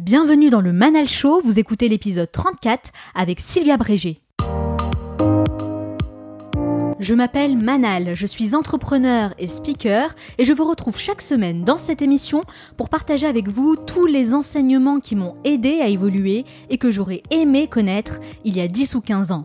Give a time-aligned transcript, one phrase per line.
[0.00, 4.22] Bienvenue dans le Manal Show, vous écoutez l'épisode 34 avec Sylvia Brégé.
[6.98, 11.76] Je m'appelle Manal, je suis entrepreneur et speaker et je vous retrouve chaque semaine dans
[11.76, 12.40] cette émission
[12.78, 17.22] pour partager avec vous tous les enseignements qui m'ont aidé à évoluer et que j'aurais
[17.30, 19.44] aimé connaître il y a 10 ou 15 ans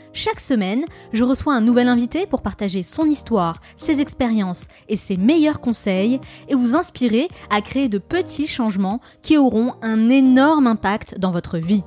[0.13, 0.83] chaque semaine,
[1.13, 6.19] je reçois un nouvel invité pour partager son histoire, ses expériences et ses meilleurs conseils
[6.49, 11.57] et vous inspirer à créer de petits changements qui auront un énorme impact dans votre
[11.57, 11.83] vie.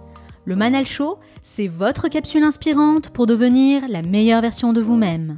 [0.47, 5.37] Le Manal Show, c'est votre capsule inspirante pour devenir la meilleure version de vous-même.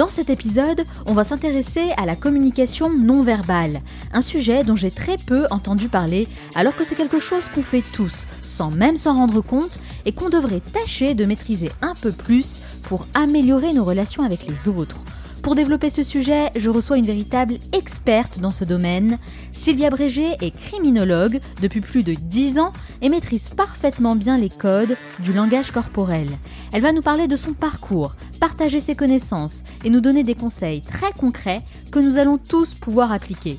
[0.00, 3.82] Dans cet épisode, on va s'intéresser à la communication non verbale,
[4.14, 7.84] un sujet dont j'ai très peu entendu parler alors que c'est quelque chose qu'on fait
[7.92, 12.60] tous sans même s'en rendre compte et qu'on devrait tâcher de maîtriser un peu plus
[12.82, 14.96] pour améliorer nos relations avec les autres.
[15.42, 19.18] Pour développer ce sujet, je reçois une véritable experte dans ce domaine.
[19.52, 24.96] Sylvia Brégé est criminologue depuis plus de 10 ans et maîtrise parfaitement bien les codes
[25.20, 26.28] du langage corporel.
[26.72, 30.82] Elle va nous parler de son parcours, partager ses connaissances et nous donner des conseils
[30.82, 33.58] très concrets que nous allons tous pouvoir appliquer.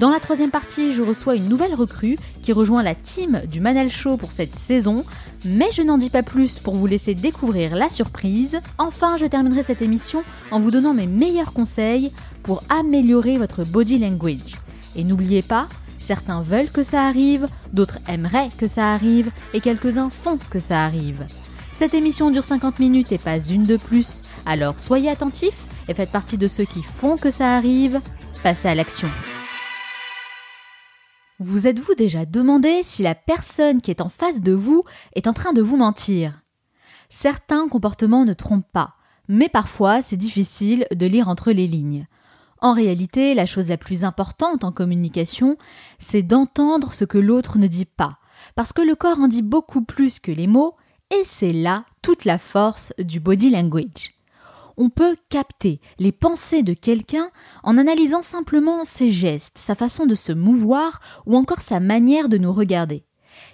[0.00, 3.90] Dans la troisième partie, je reçois une nouvelle recrue qui rejoint la team du Manal
[3.90, 5.04] Show pour cette saison,
[5.44, 8.60] mais je n'en dis pas plus pour vous laisser découvrir la surprise.
[8.78, 12.12] Enfin, je terminerai cette émission en vous donnant mes meilleurs conseils
[12.42, 14.56] pour améliorer votre body language.
[14.96, 20.08] Et n'oubliez pas, certains veulent que ça arrive, d'autres aimeraient que ça arrive, et quelques-uns
[20.08, 21.26] font que ça arrive.
[21.74, 26.10] Cette émission dure 50 minutes et pas une de plus, alors soyez attentifs et faites
[26.10, 28.00] partie de ceux qui font que ça arrive.
[28.42, 29.10] Passez à l'action.
[31.42, 34.82] Vous êtes-vous déjà demandé si la personne qui est en face de vous
[35.14, 36.42] est en train de vous mentir?
[37.08, 38.96] Certains comportements ne trompent pas,
[39.26, 42.06] mais parfois c'est difficile de lire entre les lignes.
[42.60, 45.56] En réalité, la chose la plus importante en communication,
[45.98, 48.16] c'est d'entendre ce que l'autre ne dit pas,
[48.54, 50.76] parce que le corps en dit beaucoup plus que les mots,
[51.10, 54.19] et c'est là toute la force du body language
[54.76, 57.30] on peut capter les pensées de quelqu'un
[57.62, 62.38] en analysant simplement ses gestes, sa façon de se mouvoir ou encore sa manière de
[62.38, 63.04] nous regarder.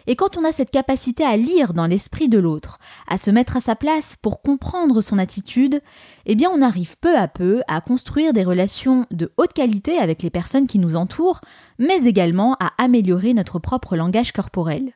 [0.06, 2.78] Et quand on a cette capacité à lire dans l'esprit de l'autre,
[3.09, 5.81] à se mettre à sa place pour comprendre son attitude,
[6.27, 10.22] eh bien on arrive peu à peu à construire des relations de haute qualité avec
[10.22, 11.41] les personnes qui nous entourent,
[11.78, 14.93] mais également à améliorer notre propre langage corporel.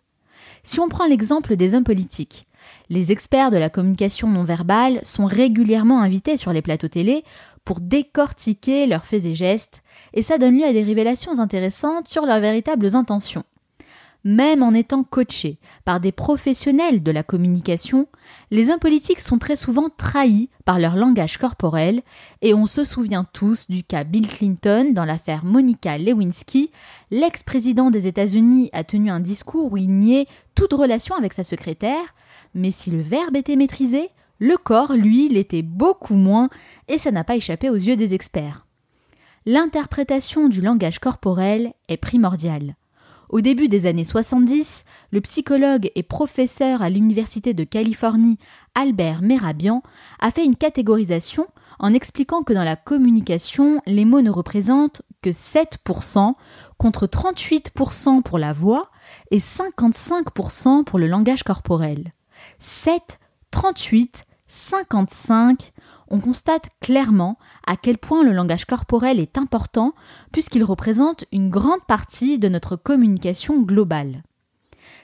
[0.62, 2.46] Si on prend l'exemple des hommes politiques,
[2.90, 7.24] les experts de la communication non verbale sont régulièrement invités sur les plateaux télé
[7.64, 12.26] pour décortiquer leurs faits et gestes, et ça donne lieu à des révélations intéressantes sur
[12.26, 13.44] leurs véritables intentions.
[14.22, 18.06] Même en étant coachés par des professionnels de la communication,
[18.50, 22.02] les hommes politiques sont très souvent trahis par leur langage corporel,
[22.42, 26.70] et on se souvient tous du cas Bill Clinton dans l'affaire Monica Lewinsky.
[27.10, 32.14] L'ex-président des États-Unis a tenu un discours où il niait toute relation avec sa secrétaire,
[32.54, 36.48] mais si le verbe était maîtrisé, le corps, lui, l'était beaucoup moins,
[36.88, 38.66] et ça n'a pas échappé aux yeux des experts.
[39.46, 42.76] L'interprétation du langage corporel est primordiale.
[43.30, 48.38] Au début des années 70, le psychologue et professeur à l'Université de Californie
[48.74, 49.82] Albert Merabian
[50.18, 51.46] a fait une catégorisation
[51.78, 56.34] en expliquant que dans la communication, les mots ne représentent que 7%
[56.76, 58.90] contre 38% pour la voix
[59.30, 62.12] et 55% pour le langage corporel.
[62.60, 63.18] 7,
[63.50, 65.72] 38, 55,
[66.08, 69.94] on constate clairement à quel point le langage corporel est important
[70.32, 74.22] puisqu'il représente une grande partie de notre communication globale.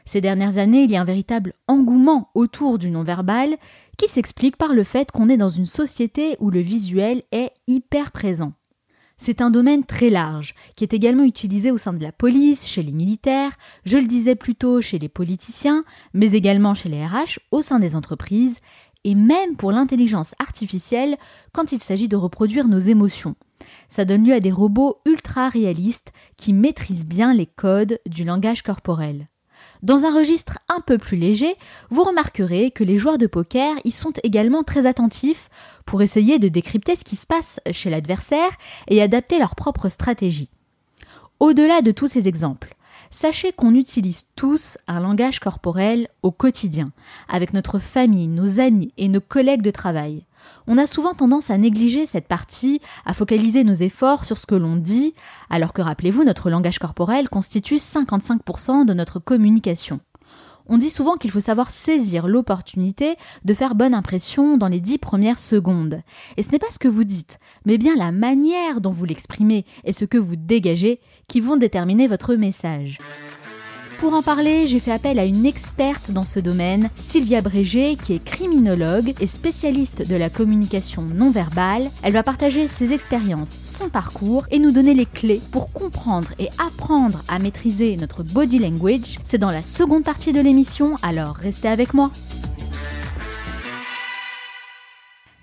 [0.04, 3.56] Ces dernières années, il y a un véritable engouement autour du non-verbal
[3.96, 8.12] qui s'explique par le fait qu'on est dans une société où le visuel est hyper
[8.12, 8.52] présent.
[9.18, 12.82] C'est un domaine très large, qui est également utilisé au sein de la police, chez
[12.82, 13.52] les militaires,
[13.84, 17.78] je le disais plus tôt chez les politiciens, mais également chez les RH, au sein
[17.78, 18.58] des entreprises,
[19.04, 21.16] et même pour l'intelligence artificielle
[21.52, 23.36] quand il s'agit de reproduire nos émotions.
[23.88, 28.62] Ça donne lieu à des robots ultra réalistes qui maîtrisent bien les codes du langage
[28.62, 29.28] corporel.
[29.86, 31.54] Dans un registre un peu plus léger,
[31.90, 35.48] vous remarquerez que les joueurs de poker y sont également très attentifs
[35.84, 38.50] pour essayer de décrypter ce qui se passe chez l'adversaire
[38.88, 40.48] et adapter leur propre stratégie.
[41.38, 42.74] Au-delà de tous ces exemples,
[43.10, 46.90] Sachez qu'on utilise tous un langage corporel au quotidien,
[47.28, 50.24] avec notre famille, nos amis et nos collègues de travail.
[50.66, 54.54] On a souvent tendance à négliger cette partie, à focaliser nos efforts sur ce que
[54.54, 55.14] l'on dit,
[55.50, 60.00] alors que rappelez-vous, notre langage corporel constitue 55% de notre communication.
[60.68, 64.98] On dit souvent qu'il faut savoir saisir l'opportunité de faire bonne impression dans les dix
[64.98, 66.02] premières secondes.
[66.36, 69.64] Et ce n'est pas ce que vous dites, mais bien la manière dont vous l'exprimez
[69.84, 72.98] et ce que vous dégagez qui vont déterminer votre message.
[73.98, 78.12] Pour en parler, j'ai fait appel à une experte dans ce domaine, Sylvia Brégé, qui
[78.12, 81.90] est criminologue et spécialiste de la communication non verbale.
[82.02, 86.50] Elle va partager ses expériences, son parcours et nous donner les clés pour comprendre et
[86.58, 89.18] apprendre à maîtriser notre body language.
[89.24, 92.10] C'est dans la seconde partie de l'émission, alors restez avec moi.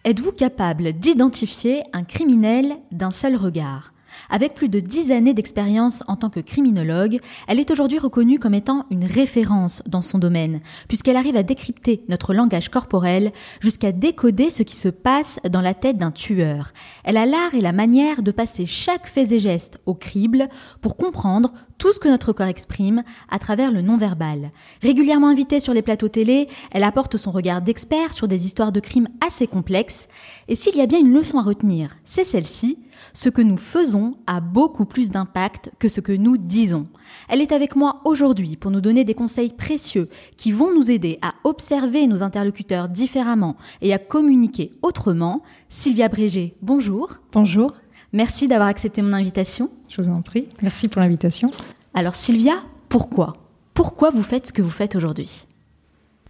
[0.05, 3.94] Êtes-vous capable d'identifier un criminel d'un seul regard?
[4.29, 8.53] Avec plus de dix années d'expérience en tant que criminologue, elle est aujourd'hui reconnue comme
[8.53, 14.49] étant une référence dans son domaine, puisqu'elle arrive à décrypter notre langage corporel jusqu'à décoder
[14.49, 16.73] ce qui se passe dans la tête d'un tueur.
[17.03, 20.49] Elle a l'art et la manière de passer chaque fait et geste au crible
[20.81, 24.51] pour comprendre tout ce que notre corps exprime à travers le non-verbal.
[24.81, 28.79] Régulièrement invitée sur les plateaux télé, elle apporte son regard d'expert sur des histoires de
[28.79, 30.07] crimes assez complexes.
[30.47, 32.77] Et s'il y a bien une leçon à retenir, c'est celle-ci.
[33.13, 36.88] Ce que nous faisons a beaucoup plus d'impact que ce que nous disons.
[37.27, 41.19] Elle est avec moi aujourd'hui pour nous donner des conseils précieux qui vont nous aider
[41.21, 45.44] à observer nos interlocuteurs différemment et à communiquer autrement.
[45.69, 47.15] Sylvia Brégé, bonjour.
[47.31, 47.73] Bonjour.
[48.13, 49.69] Merci d'avoir accepté mon invitation.
[49.89, 50.47] Je vous en prie.
[50.61, 51.51] Merci pour l'invitation.
[51.94, 52.55] Alors Sylvia,
[52.89, 53.33] pourquoi?
[53.73, 55.45] Pourquoi vous faites ce que vous faites aujourd'hui?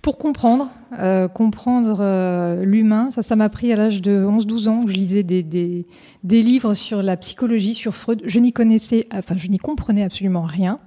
[0.03, 0.69] Pour comprendre,
[0.99, 4.83] euh, comprendre euh, l'humain, ça, ça m'a pris à l'âge de 11-12 ans.
[4.85, 5.87] Je lisais des, des,
[6.25, 8.21] des, livres sur la psychologie, sur Freud.
[8.25, 10.79] Je n'y connaissais, enfin, je n'y comprenais absolument rien.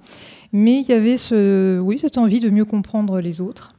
[0.53, 3.73] Mais il y avait ce, oui, cette envie de mieux comprendre les autres.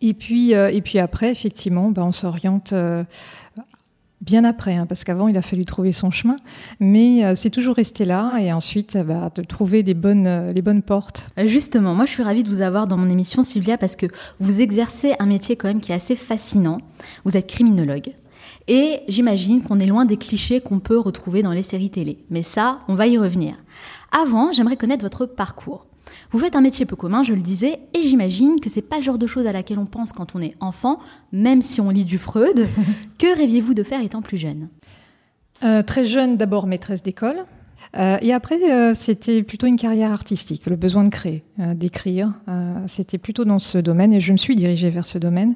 [0.00, 2.72] Et puis, euh, et puis après, effectivement, ben, on s'oriente
[4.24, 6.36] bien après, hein, parce qu'avant il a fallu trouver son chemin,
[6.80, 10.82] mais euh, c'est toujours resté là et ensuite euh, bah, de trouver euh, les bonnes
[10.82, 11.28] portes.
[11.44, 14.06] Justement, moi je suis ravie de vous avoir dans mon émission Sylvia parce que
[14.40, 16.78] vous exercez un métier quand même qui est assez fascinant.
[17.24, 18.12] Vous êtes criminologue.
[18.66, 22.24] Et j'imagine qu'on est loin des clichés qu'on peut retrouver dans les séries télé.
[22.30, 23.56] Mais ça, on va y revenir.
[24.10, 25.86] Avant, j'aimerais connaître votre parcours.
[26.34, 29.04] Vous faites un métier peu commun, je le disais, et j'imagine que c'est pas le
[29.04, 30.98] genre de choses à laquelle on pense quand on est enfant,
[31.30, 32.66] même si on lit du Freud.
[33.18, 34.68] que rêviez-vous de faire étant plus jeune?
[35.62, 37.44] Euh, Très jeune, d'abord maîtresse d'école.
[37.96, 42.32] Euh, et après, euh, c'était plutôt une carrière artistique, le besoin de créer, d'écrire.
[42.88, 45.54] c'était plutôt dans ce domaine et je me suis dirigée vers ce domaine.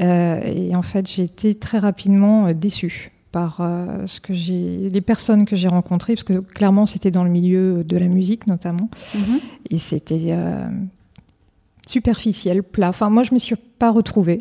[0.00, 5.44] et en fait, j'ai été très rapidement déçue par euh, ce que j'ai, les personnes
[5.44, 9.40] que j'ai rencontrées, parce que clairement c'était dans le milieu de la musique notamment, mhm.
[9.68, 10.66] et c'était euh,
[11.86, 12.88] superficiel, plat.
[12.88, 14.40] Enfin, moi je me suis pas retrouvée.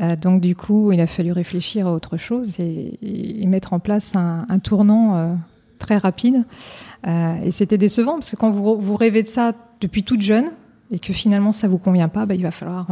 [0.00, 4.14] Euh, donc du coup, il a fallu réfléchir à autre chose et, mettre en place
[4.14, 5.36] un, tournant
[5.80, 6.44] très rapide.
[7.08, 10.52] et c'était décevant parce que quand vous, vous rêvez de ça depuis toute jeune
[10.92, 12.86] et que finalement ça vous convient pas, bah, il va falloir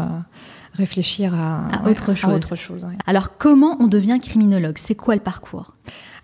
[0.79, 2.15] réfléchir à, autre
[2.57, 2.87] chose.
[3.07, 4.79] Alors comment on devient criminologue?
[4.79, 5.75] C'est quoi le parcours?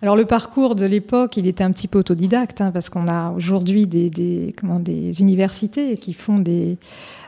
[0.01, 3.31] Alors le parcours de l'époque, il était un petit peu autodidacte, hein, parce qu'on a
[3.31, 6.77] aujourd'hui des, des, comment, des universités qui font des,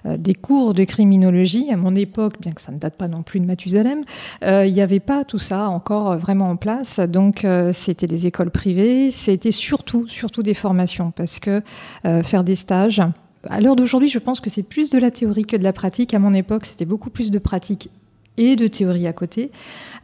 [0.06, 1.72] euh, des cours de criminologie.
[1.72, 4.02] À mon époque, bien que ça ne date pas non plus de Mathusalem,
[4.44, 7.00] euh, il n'y avait pas tout ça encore vraiment en place.
[7.00, 11.62] Donc euh, c'était des écoles privées, c'était surtout, surtout des formations, parce que
[12.04, 13.02] faire des stages,
[13.50, 16.14] à l'heure d'aujourd'hui, je pense que c'est plus de la théorie que de la pratique.
[16.14, 17.90] À mon époque, c'était beaucoup plus de pratique
[18.38, 19.52] et de théorie à côté.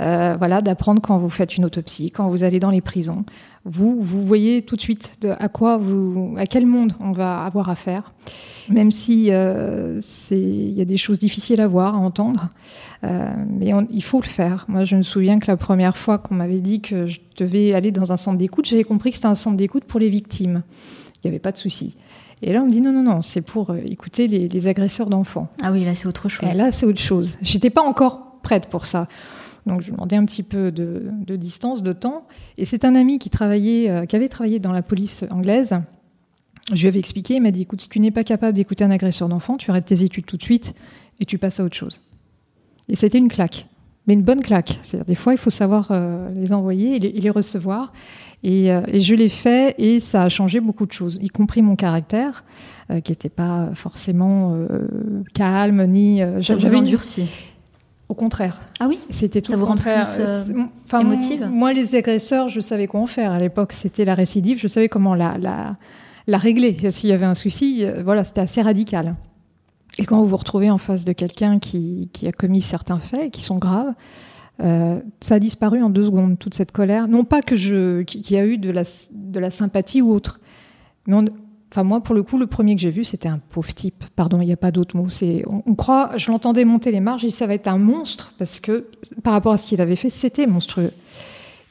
[0.02, 3.24] Euh, voilà, d'apprendre quand vous faites une autopsie, quand vous allez dans les prisons.
[3.66, 5.80] Vous, vous voyez tout de suite à quoi
[6.38, 8.12] à quel monde on va avoir affaire.
[8.70, 12.50] Même si euh, y a des choses difficiles à voir, à entendre,
[13.04, 14.66] euh, mais il faut le faire.
[14.68, 17.92] Moi, je me souviens que la première fois qu'on m'avait dit que je devais aller
[17.92, 20.64] dans un centre d'écoute, j'avais compris que c'était un centre d'écoute pour les victimes.
[21.24, 21.96] Il n'y avait pas de souci.
[22.42, 25.48] Et là, on me dit non, non, non, c'est pour euh, écouter les, agresseurs d'enfants.
[25.62, 26.50] Ah oui, là, c'est autre chose.
[26.50, 27.38] Et là, c'est autre chose.
[27.42, 29.08] J'étais pas encore prête pour ça.
[29.66, 32.28] Donc, je demandais un petit peu de, distance, de temps.
[32.58, 35.76] Et c'est un ami qui travaillait, euh, qui avait travaillé dans la police anglaise.
[36.72, 38.92] Je lui avais expliqué, il m'a dit écoute, si tu n'es pas capable d'écouter un
[38.92, 40.74] agresseur d'enfants, tu arrêtes tes études tout de suite
[41.20, 42.02] et tu passes à autre chose.
[42.88, 43.68] Et c'était une claque
[44.08, 44.80] mais une bonne claque.
[44.82, 47.94] C'est-à-dire des fois, il faut savoir euh, les envoyer et les, recevoir.
[48.46, 51.76] Euh, et, je l'ai fait et ça a changé beaucoup de choses, y compris mon
[51.76, 52.44] caractère,
[52.92, 54.58] euh, qui n'était pas forcément
[55.34, 56.22] calme ni.
[56.42, 57.30] ça vous endurci
[58.10, 58.60] Au contraire.
[58.80, 59.92] Ah oui C'était tout Ça vous rend plus
[61.00, 63.32] émotive Moi, les agresseurs, je savais quoi en faire.
[63.32, 64.60] À l'époque, c'était la récidive.
[64.60, 65.76] Je savais comment la, la
[66.26, 66.78] la régler.
[66.90, 69.16] S'il y avait un souci, voilà, c'était assez radical.
[70.00, 73.32] Et quand vous vous retrouvez en face de quelqu'un qui, qui, a commis certains faits
[73.32, 73.94] qui sont graves,
[74.62, 77.08] euh, ça a disparu en deux secondes, toute cette colère.
[77.08, 80.40] Non pas que je, qu'il y a eu de la, de la sympathie ou autre,
[81.08, 81.16] mais
[81.72, 84.04] enfin moi, pour le coup, le premier que j'ai vu, c'était un pauvre type.
[84.16, 85.10] Pardon, il n'y a pas d'autre mot.
[85.10, 88.60] C'est, on, croit, je l'entendais monter les marges, et ça va être un monstre parce
[88.60, 88.88] que
[89.24, 90.92] par rapport à ce qu'il avait fait, c'était monstrueux.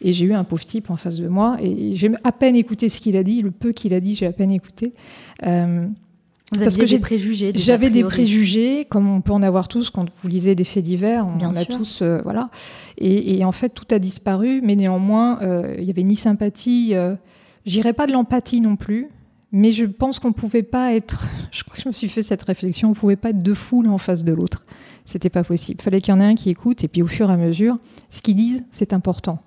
[0.01, 2.89] Et j'ai eu un pauvre type en face de moi, et j'ai à peine écouté
[2.89, 4.93] ce qu'il a dit, le peu qu'il a dit, j'ai à peine écouté.
[5.45, 5.87] Euh,
[6.53, 7.53] vous parce que des préjugés.
[7.55, 11.27] J'avais des préjugés, comme on peut en avoir tous quand vous lisez des faits divers.
[11.27, 12.51] On Bien en a tous, euh, voilà.
[12.99, 16.91] Et, et, en fait, tout a disparu, mais néanmoins, euh, il y avait ni sympathie.
[16.93, 17.15] Euh,
[17.65, 19.09] J'irais pas de l'empathie non plus,
[19.53, 21.27] mais je pense qu'on pouvait pas être.
[21.53, 22.91] Je crois que je me suis fait cette réflexion.
[22.91, 24.65] On pouvait pas être deux foules en face de l'autre.
[25.05, 25.79] C'était pas possible.
[25.81, 27.37] Il fallait qu'il y en ait un qui écoute, et puis au fur et à
[27.37, 27.79] mesure,
[28.09, 29.41] ce qu'ils disent, c'est important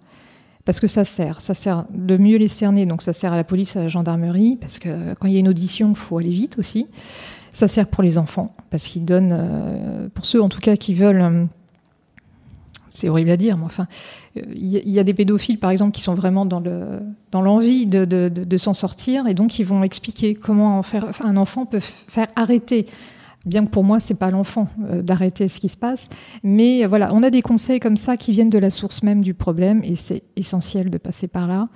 [0.66, 3.44] parce que ça sert, ça sert de mieux les cerner, donc ça sert à la
[3.44, 6.32] police, à la gendarmerie, parce que quand il y a une audition, il faut aller
[6.32, 6.88] vite aussi.
[7.54, 10.96] Ça sert pour les enfants, parce qu'ils donnent, euh, pour ceux en tout cas qui
[10.96, 11.46] veulent, euh,
[12.90, 13.88] c'est horrible à dire, mais enfin,
[14.36, 17.00] il euh, y, y, a des pédophiles par exemple qui sont vraiment dans le
[17.32, 20.82] dans l'envie de, s'en sortir, et donc ils vont expliquer comment
[21.24, 22.88] un enfant peut faire arrêter
[23.46, 26.10] bien que pour moi, c'est pas l'enfant euh, d'arrêter ce qui se passe.
[26.44, 29.22] Mais euh, voilà, on a des conseils comme ça qui viennent de la source même
[29.22, 31.70] du problème et c'est essentiel de passer par là.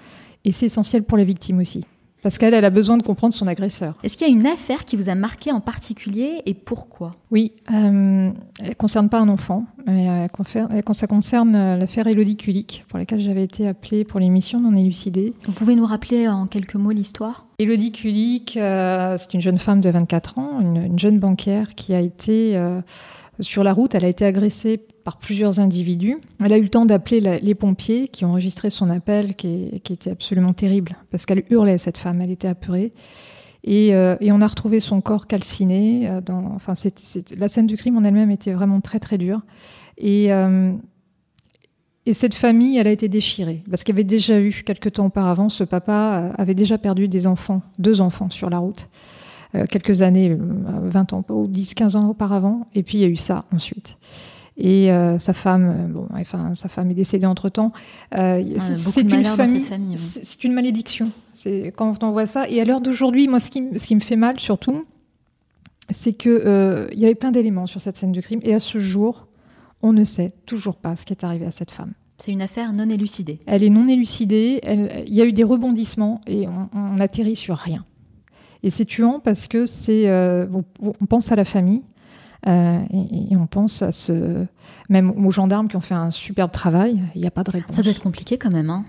[0.45, 1.85] Et c'est essentiel pour la victime aussi.
[2.21, 3.97] Parce qu'elle, elle a besoin de comprendre son agresseur.
[4.03, 7.15] Est-ce qu'il y a une affaire qui vous a marqué en particulier et pourquoi?
[7.31, 12.07] Oui, euh, elle ne concerne pas un enfant, mais euh, quand ça concerne euh, l'affaire
[12.07, 15.33] Elodie Kulik, pour laquelle j'avais été appelée pour l'émission Non élucidée.
[15.45, 17.45] Vous pouvez nous rappeler en quelques mots l'histoire?
[17.59, 21.93] Elodie Kulik, euh, c'est une jeune femme de 24 ans, une, une jeune banquière qui
[21.93, 22.81] a été euh,
[23.39, 26.17] sur la route, elle a été agressée par plusieurs individus.
[26.39, 30.11] Elle a eu le temps d'appeler les pompiers qui ont enregistré son appel qui, était
[30.11, 32.93] absolument terrible parce qu'elle hurlait cette femme, elle était apeurée.
[33.63, 36.07] Et, euh, on a retrouvé son corps calciné.
[36.07, 36.75] Euh, dans, enfin,
[37.35, 39.41] la scène du crime en elle-même était vraiment très très dure.
[39.97, 40.73] Et, euh,
[42.05, 45.07] et cette famille, elle a été déchirée parce qu'il y avait déjà eu quelques temps
[45.07, 48.89] auparavant, ce papa avait déjà perdu des enfants, deux enfants sur la route,
[49.71, 52.67] quelques années, 20 ans ou 10-15 ans auparavant.
[52.75, 53.97] Et puis il y a eu ça ensuite.
[54.61, 57.71] Et euh, sa femme, euh, bon, enfin, sa femme est décédée entre temps.
[58.13, 59.97] Euh, c'est, c'est une famille, famille oui.
[59.97, 61.11] c'est, c'est une malédiction.
[61.33, 62.47] C'est quand on voit ça.
[62.49, 64.85] Et à l'heure d'aujourd'hui, moi, ce qui, ce qui me fait mal surtout,
[65.89, 68.41] c'est que euh, il y avait plein d'éléments sur cette scène de crime.
[68.43, 69.27] Et à ce jour,
[69.81, 71.93] on ne sait toujours pas ce qui est arrivé à cette femme.
[72.17, 73.39] C'est une affaire non élucidée.
[73.45, 74.59] Elle est non élucidée.
[74.63, 77.85] Elle, il y a eu des rebondissements et on, on atterrit sur rien.
[78.61, 80.45] Et c'est tuant parce que c'est, euh,
[80.81, 81.81] on pense à la famille,
[82.48, 84.46] euh, et, et, on pense à ce,
[84.89, 87.01] même aux gendarmes qui ont fait un superbe travail.
[87.15, 87.75] Il n'y a pas de réponse.
[87.75, 88.69] Ça doit être compliqué quand même.
[88.69, 88.86] Hein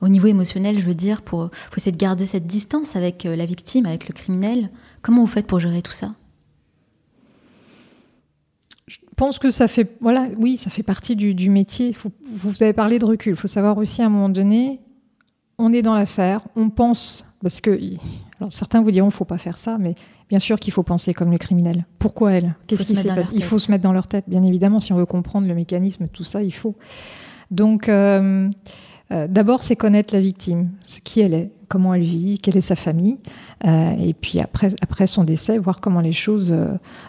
[0.00, 3.34] Au niveau émotionnel, je veux dire, pour faut essayer de garder cette distance avec euh,
[3.34, 4.70] la victime, avec le criminel.
[5.00, 6.14] Comment vous faites pour gérer tout ça?
[8.86, 11.94] Je pense que ça fait, voilà, oui, ça fait partie du, du métier.
[11.94, 13.32] Faut, vous avez parlé de recul.
[13.32, 14.80] Il faut savoir aussi à un moment donné,
[15.56, 17.78] on est dans l'affaire, on pense, parce que
[18.38, 19.94] alors certains vous diront, faut pas faire ça, mais
[20.32, 21.84] bien sûr qu'il faut penser comme le criminel.
[21.98, 22.54] Pourquoi elle?
[22.66, 23.28] Qu'est-ce qui s'est passé?
[23.34, 26.08] Il faut se mettre dans leur tête, bien évidemment, si on veut comprendre le mécanisme,
[26.10, 26.74] tout ça, il faut.
[27.50, 28.48] Donc, euh,
[29.10, 32.62] euh, d'abord, c'est connaître la victime, ce qui elle est, comment elle vit, quelle est
[32.62, 33.18] sa famille,
[33.66, 36.50] euh, et puis après, après son décès, voir comment les choses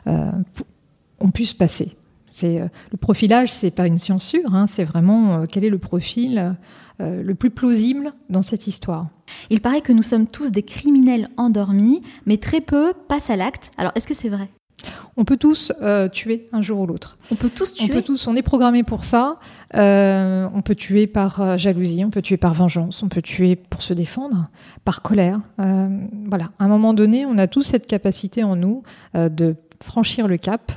[0.06, 1.96] ont pu se passer.
[2.30, 2.60] C'est
[2.92, 6.58] le profilage, c'est pas une science sûre, hein, c'est vraiment quel est le profil
[7.00, 9.08] le plus plausible dans cette histoire.
[9.50, 13.72] Il paraît que nous sommes tous des criminels endormis, mais très peu passent à l'acte.
[13.78, 14.50] Alors, est-ce que c'est vrai?
[15.16, 17.18] On peut tous euh, tuer un jour ou l'autre.
[17.32, 17.86] On peut tous tuer.
[17.86, 18.28] On peut tous.
[18.28, 19.40] On est programmé pour ça.
[19.76, 23.56] Euh, on peut tuer par euh, jalousie, on peut tuer par vengeance, on peut tuer
[23.56, 24.50] pour se défendre,
[24.84, 25.40] par colère.
[25.60, 25.88] Euh,
[26.28, 26.50] voilà.
[26.60, 28.84] À un moment donné, on a tous cette capacité en nous
[29.16, 30.72] euh, de franchir le cap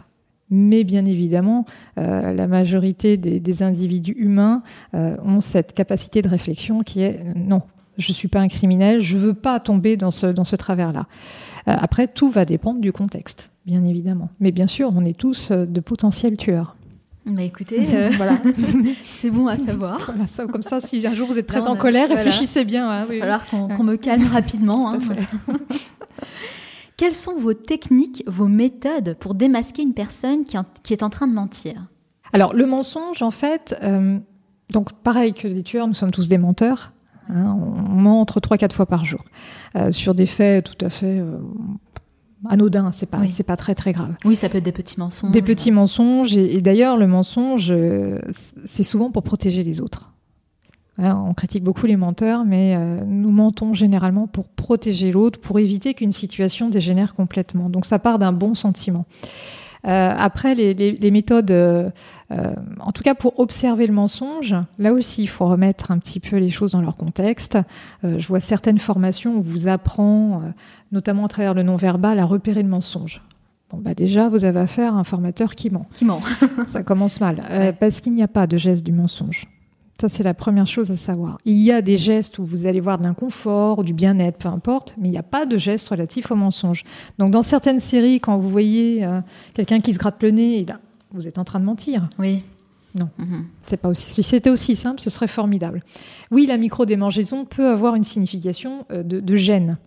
[0.50, 1.64] mais bien évidemment,
[1.98, 4.62] euh, la majorité des, des individus humains
[4.94, 7.62] euh, ont cette capacité de réflexion qui est non,
[7.98, 11.06] je suis pas un criminel, je veux pas tomber dans ce, dans ce travers-là.
[11.68, 14.28] Euh, après, tout va dépendre du contexte, bien évidemment.
[14.40, 16.76] Mais bien sûr, on est tous de potentiels tueurs.
[17.26, 18.38] Bah écoutez, euh, voilà.
[19.04, 20.00] c'est bon à savoir.
[20.06, 22.22] Voilà, ça, comme ça, si un jour vous êtes très Là, en a, colère, voilà.
[22.22, 22.88] réfléchissez bien.
[22.88, 24.92] Hein, oui, Il va falloir qu'on qu me calme rapidement.
[24.92, 24.98] Hein.
[26.96, 31.10] Quelles sont vos techniques, vos méthodes pour démasquer une personne qui, en, qui est en
[31.10, 31.86] train de mentir?
[32.32, 34.18] Alors, le mensonge, en fait, euh,
[34.70, 36.92] donc pareil que les tueurs, nous sommes tous des menteurs.
[37.28, 39.20] Hein, on ment entre 3-4 fois par jour
[39.74, 41.38] euh, sur des faits tout à fait euh,
[42.48, 43.30] anodins, c'est pas, oui.
[43.30, 44.14] c'est pas très très grave.
[44.24, 45.32] Oui, ça peut être des petits mensonges.
[45.32, 47.74] Des petits mensonges, et, et d'ailleurs, le mensonge,
[48.64, 50.12] c'est souvent pour protéger les autres.
[50.98, 55.92] On critique beaucoup les menteurs, mais euh, nous mentons généralement pour protéger l'autre, pour éviter
[55.92, 57.68] qu'une situation dégénère complètement.
[57.68, 59.04] Donc ça part d'un bon sentiment.
[59.86, 61.90] Euh, après, les, méthodes, euh,
[62.30, 66.38] en tout cas pour observer le mensonge, là aussi, il faut remettre un petit peu
[66.38, 67.58] les choses dans leur contexte.
[68.02, 70.42] je vois certaines formations où vous apprend,
[70.92, 73.22] notamment à travers le non-verbal, à repérer le mensonge.
[73.70, 75.86] Bon, bah déjà, vous avez affaire à un formateur qui ment.
[75.92, 76.20] Qui ment.
[76.66, 77.74] Ça commence mal.
[77.78, 79.46] Parce qu'il n'y a pas de geste du mensonge.
[80.00, 81.38] Ça, c'est la première chose à savoir.
[81.46, 84.94] Il y a des gestes où vous allez voir de l'inconfort, du bien-être, peu importe,
[84.98, 86.84] mais il n'y a pas de gestes relatifs au mensonge.
[87.18, 89.20] Donc, dans certaines séries, quand vous voyez euh,
[89.54, 90.80] quelqu'un qui se gratte le nez, là,
[91.12, 92.08] vous êtes en train de mentir.
[92.18, 92.42] Oui.
[92.98, 93.46] Non, mhm.
[93.66, 94.10] c'est pas aussi.
[94.10, 95.82] Si c'était aussi simple, ce serait formidable.
[96.30, 99.78] Oui, la micro-démangeaison peut avoir une signification euh, de, de gêne.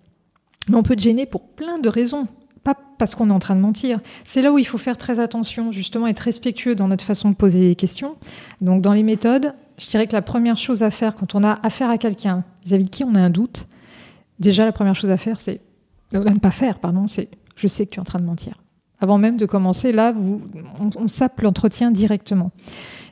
[0.70, 2.28] Mais on peut gêner pour plein de raisons
[2.63, 4.00] pas parce qu'on est en train de mentir.
[4.25, 7.36] C'est là où il faut faire très attention, justement, être respectueux dans notre façon de
[7.36, 8.16] poser les questions.
[8.62, 11.59] Donc, dans les méthodes, je dirais que la première chose à faire quand on a
[11.63, 13.67] affaire à quelqu'un vis-à-vis de qui on a un doute,
[14.39, 15.62] déjà la première chose à faire, c'est
[16.13, 18.55] ne pas faire, pardon, c'est je sais que tu es en train de mentir.
[19.00, 20.41] Avant même de commencer, là, vous,
[20.79, 22.51] on, on sape l'entretien directement.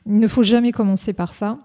[0.06, 1.60] Il ne faut jamais commencer par ça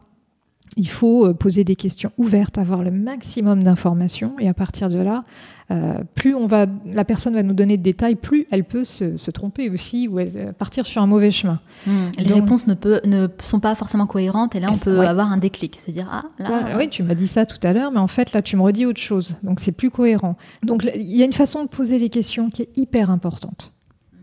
[0.76, 4.98] il faut euh, poser des questions ouvertes, avoir le maximum d'informations, et à partir de
[4.98, 5.24] là,
[5.70, 9.30] euh, plus on va, la personne va nous donner de détails, plus elle peut se,
[9.30, 11.60] tromper aussi ou euh, partir sur un mauvais chemin.
[11.86, 12.10] Hmm.
[12.18, 12.74] Les réponses ne,
[13.06, 16.24] ne, sont pas forcément cohérentes, et là on peut avoir un déclic, se dire ah
[16.38, 16.76] là.
[16.78, 18.86] oui, tu m'as dit ça tout à l'heure, mais en fait là tu me redis
[18.86, 20.36] autre chose, donc c'est plus cohérent.
[20.62, 23.72] Donc il y a une façon de poser les questions qui est hyper importante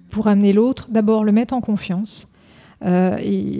[0.09, 0.87] pour amener l'autre.
[0.89, 2.27] D'abord le mettre en confiance
[2.85, 3.17] euh,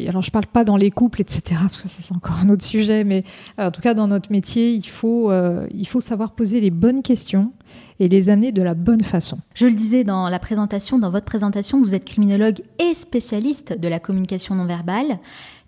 [0.08, 3.04] alors, je parle pas dans les couples, etc., parce que c'est encore un autre sujet,
[3.04, 3.24] mais
[3.60, 6.72] euh, en tout cas, dans notre métier, il faut, euh, il faut savoir poser les
[6.72, 7.52] bonnes questions
[8.00, 9.40] et les amener de la bonne façon.
[9.54, 13.88] Je le disais dans la présentation, dans votre présentation, vous êtes criminologue et spécialiste de
[13.88, 15.20] la communication non verbale.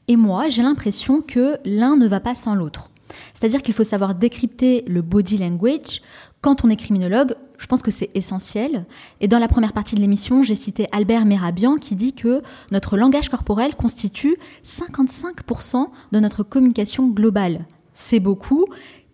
[0.07, 2.89] Et moi, j'ai l'impression que l'un ne va pas sans l'autre.
[3.33, 6.01] C'est-à-dire qu'il faut savoir décrypter le body language.
[6.41, 8.85] Quand on est criminologue, je pense que c'est essentiel.
[9.19, 12.97] Et dans la première partie de l'émission, j'ai cité Albert Merabian qui dit que notre
[12.97, 17.67] langage corporel constitue 55% de notre communication globale.
[17.93, 18.65] C'est beaucoup.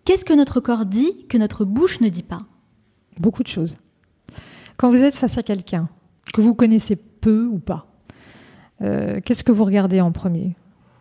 [0.06, 2.46] Qu'est-ce que notre corps dit que notre bouche ne dit pas?
[3.20, 3.76] Beaucoup de choses.
[4.78, 5.90] Quand vous êtes face à quelqu'un
[6.32, 7.92] que vous connaissez peu ou pas,
[8.80, 10.56] euh, qu'est-ce que vous regardez en premier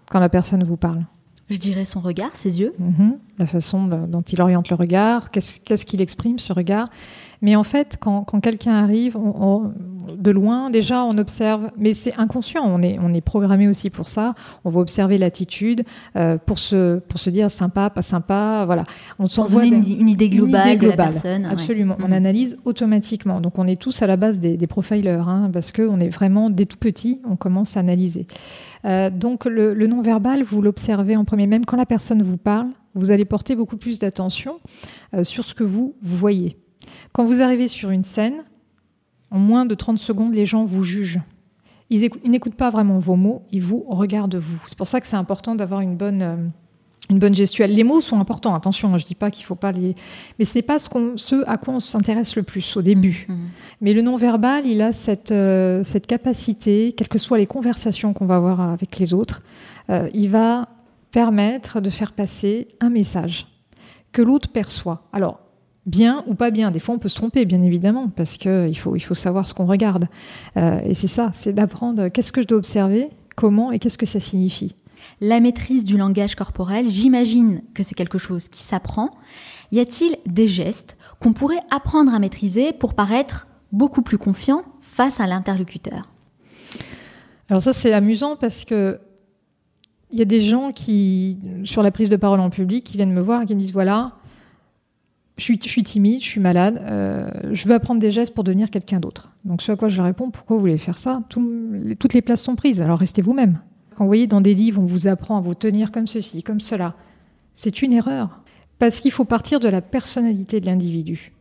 [0.10, 1.06] quand la personne vous parle?
[1.50, 2.74] Je dirais son regard, ses yeux.
[2.80, 3.18] Mhm.
[3.40, 6.90] la façon dont il oriente le regard, qu'est-ce qu'il exprime, ce regard?
[7.42, 9.18] Mais en fait, quand, quelqu'un arrive
[10.18, 14.08] de loin, déjà, on observe, mais c'est inconscient, on est, on est programmé aussi pour
[14.10, 14.34] ça.
[14.66, 15.84] On va observer l'attitude
[16.16, 18.84] euh, pour, se, pour se dire sympa, pas sympa, voilà.
[19.20, 21.46] On pour donner une, idée globale de la personne.
[21.46, 22.14] Absolument, on mhm.
[22.14, 23.42] analyse automatiquement.
[23.42, 26.66] Donc on est tous à la base des, profilers, hein, parce qu'on est vraiment, dès
[26.66, 28.28] tout petit, on commence à analyser.
[28.86, 32.68] Euh, donc le, le non-verbal, vous l'observez en premier, même quand la personne vous parle,
[32.96, 34.60] vous allez porter beaucoup plus d'attention
[35.14, 36.58] euh, sur ce que vous voyez.
[37.14, 38.44] Quand vous arrivez sur une scène,
[39.32, 41.22] en moins de 30 secondes, les gens vous jugent.
[41.90, 44.62] Ils n'écoutent pas vraiment vos mots, ils vous regardent vous.
[44.68, 46.36] C'est pour ça que c'est important d'avoir une bonne, euh,
[47.10, 47.74] une bonne gestuelle.
[47.74, 49.96] Les mots sont importants, attention, je ne dis pas qu'il ne faut pas les...
[50.38, 53.26] Mais ce n'est pas ce, à quoi on s'intéresse le plus au début.
[53.30, 53.36] Mmh.
[53.80, 58.26] Mais le non-verbal, il a cette, euh, cette capacité, quelles que soient les conversations qu'on
[58.26, 59.42] va avoir avec les autres,
[59.90, 60.68] euh, il va
[61.12, 63.48] permettre de faire passer un message
[64.12, 65.08] que l'autre perçoit.
[65.14, 65.40] Alors,
[65.88, 66.70] bien ou pas bien.
[66.70, 69.56] Des fois, on peut se tromper, bien évidemment, parce qu'il faut, il faut savoir ce
[69.56, 70.08] qu'on regarde.
[70.58, 74.06] Euh, et c'est ça, c'est d'apprendre qu'est-ce que je dois observer, comment et qu'est-ce que
[74.06, 74.76] ça signifie.
[75.22, 79.10] La maîtrise du langage corporel, j'imagine que c'est quelque chose qui s'apprend.
[79.72, 85.20] Y a-t-il des gestes qu'on pourrait apprendre à maîtriser pour paraître beaucoup plus confiant face
[85.20, 86.02] à l'interlocuteur?
[87.50, 89.00] Alors ça, c'est amusant parce que
[90.10, 93.12] il y a des gens qui, sur la prise de parole en public, qui viennent
[93.12, 94.14] me voir et qui me disent voilà,
[95.38, 99.00] je suis, timide, je suis malade, euh, je veux apprendre des gestes pour devenir quelqu'un
[99.00, 99.32] d'autre.
[99.46, 102.56] Donc ce à quoi je réponds, pourquoi vous voulez faire ça Toutes les places sont
[102.56, 103.60] prises, alors restez vous-même.
[103.96, 106.60] Quand vous voyez dans des livres, on vous apprend à vous tenir comme ceci, comme
[106.60, 106.96] cela,
[107.54, 108.42] c'est une erreur.
[108.80, 111.34] Parce qu'il faut partir de la personnalité de l'individu.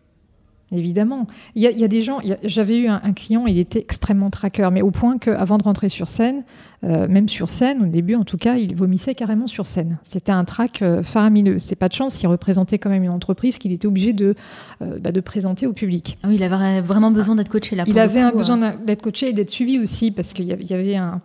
[0.72, 1.28] Évidemment.
[1.54, 4.90] Il y, a, des gens, j'avais eu un, client, il était extrêmement traqueur, mais au
[4.90, 6.42] point qu'avant de rentrer sur scène,
[6.82, 9.98] euh, même sur scène, au début en tout cas, il vomissait carrément sur scène.
[10.02, 11.60] C'était un trac euh, faramineux.
[11.60, 14.34] C'est pas de chance, il représentait quand même une entreprise qu'il était obligé de,
[14.82, 16.18] euh, bah, de présenter au public.
[16.24, 17.84] Ah oui, il avait vraiment besoin d'être coaché là.
[17.86, 21.20] il avait un besoin d'être coaché et d'être suivi aussi, parce qu'il y avait un,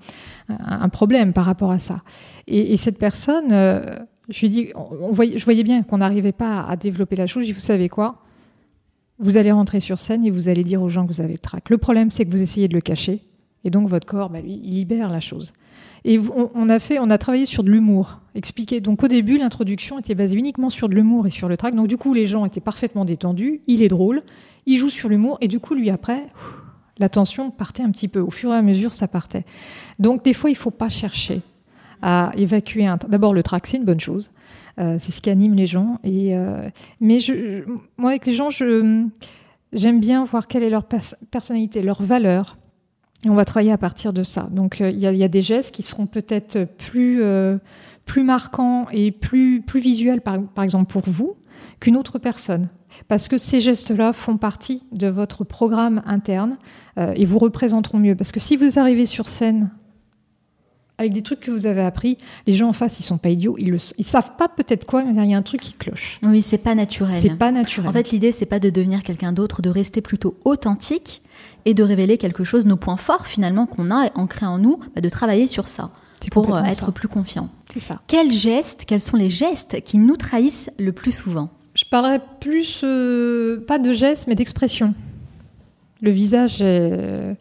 [0.50, 2.02] un, problème par rapport à ça.
[2.46, 6.76] Et, cette personne, je lui dis, on voyait, je voyais bien qu'on n'arrivait pas à
[6.76, 7.42] développer la chose.
[7.42, 8.21] Je lui dis, vous savez quoi?
[9.22, 11.40] Vous allez rentrer sur scène et vous allez dire aux gens que vous avez le
[11.40, 11.70] trac.
[11.70, 13.22] Le problème, c'est que vous essayez de le cacher.
[13.64, 15.54] Et donc, votre corps, bah, lui, il libère la chose.
[16.04, 16.20] Et
[16.56, 18.20] on, a fait, on a travaillé sur de l'humour.
[18.34, 18.82] Expliqué.
[18.82, 21.76] Donc au début, l'introduction était basée uniquement sur de l'humour et sur le track.
[21.76, 23.62] Donc du coup, les gens étaient parfaitement détendus.
[23.68, 24.24] Il est drôle.
[24.66, 25.38] Il joue sur l'humour.
[25.42, 26.26] Et du coup, lui après,
[26.98, 28.20] la tension partait un petit peu.
[28.20, 29.46] Au fur et à mesure, ça partait.
[30.00, 31.42] Donc des fois, il faut pas chercher
[32.02, 32.98] à évacuer un.
[33.08, 34.32] D'abord, le track, c'est une bonne chose.
[34.80, 36.00] Euh, c'est ce qui anime les gens.
[36.04, 36.68] Et euh,
[37.00, 37.20] mais
[37.98, 39.12] moi, avec les gens, j'aime
[40.00, 42.58] bien voir quelle est leur personnalité, leur valeur
[43.24, 44.50] et on va travailler à partir de ça.
[44.52, 47.22] Donc euh, il y, a des gestes qui seront peut-être plus,
[48.06, 51.36] plus marquants et plus, plus visuels, par, exemple pour vous,
[51.80, 52.70] qu'une autre personne.
[53.08, 56.58] Parce que ces gestes-là font partie de votre programme interne
[56.98, 58.16] et vous représenteront mieux.
[58.16, 59.70] Parce que si vous arrivez sur scène
[61.02, 63.56] avec des trucs que vous avez appris, les gens en face, ils sont pas idiots,
[63.58, 66.20] ils, ne ils savent pas peut-être quoi, mais il y a un truc qui cloche.
[66.24, 67.18] Oui, c'est pas naturel.
[67.22, 67.90] C'est pas naturel.
[67.90, 71.22] En fait, l'idée, c'est pas de devenir quelqu'un d'autre, de rester plutôt authentique
[71.66, 75.02] et de révéler quelque chose, nos points forts finalement qu'on a ancrés en nous, bah,
[75.02, 75.92] de travailler sur ça
[76.32, 77.50] pour euh, être plus confiant.
[77.74, 78.00] C'est ça.
[78.08, 81.50] Quels gestes, quels sont les gestes qui nous trahissent le plus souvent?
[81.74, 84.94] Je parlerais plus, euh, pas de gestes, mais d'expression.
[86.02, 87.36] Le visage, euh,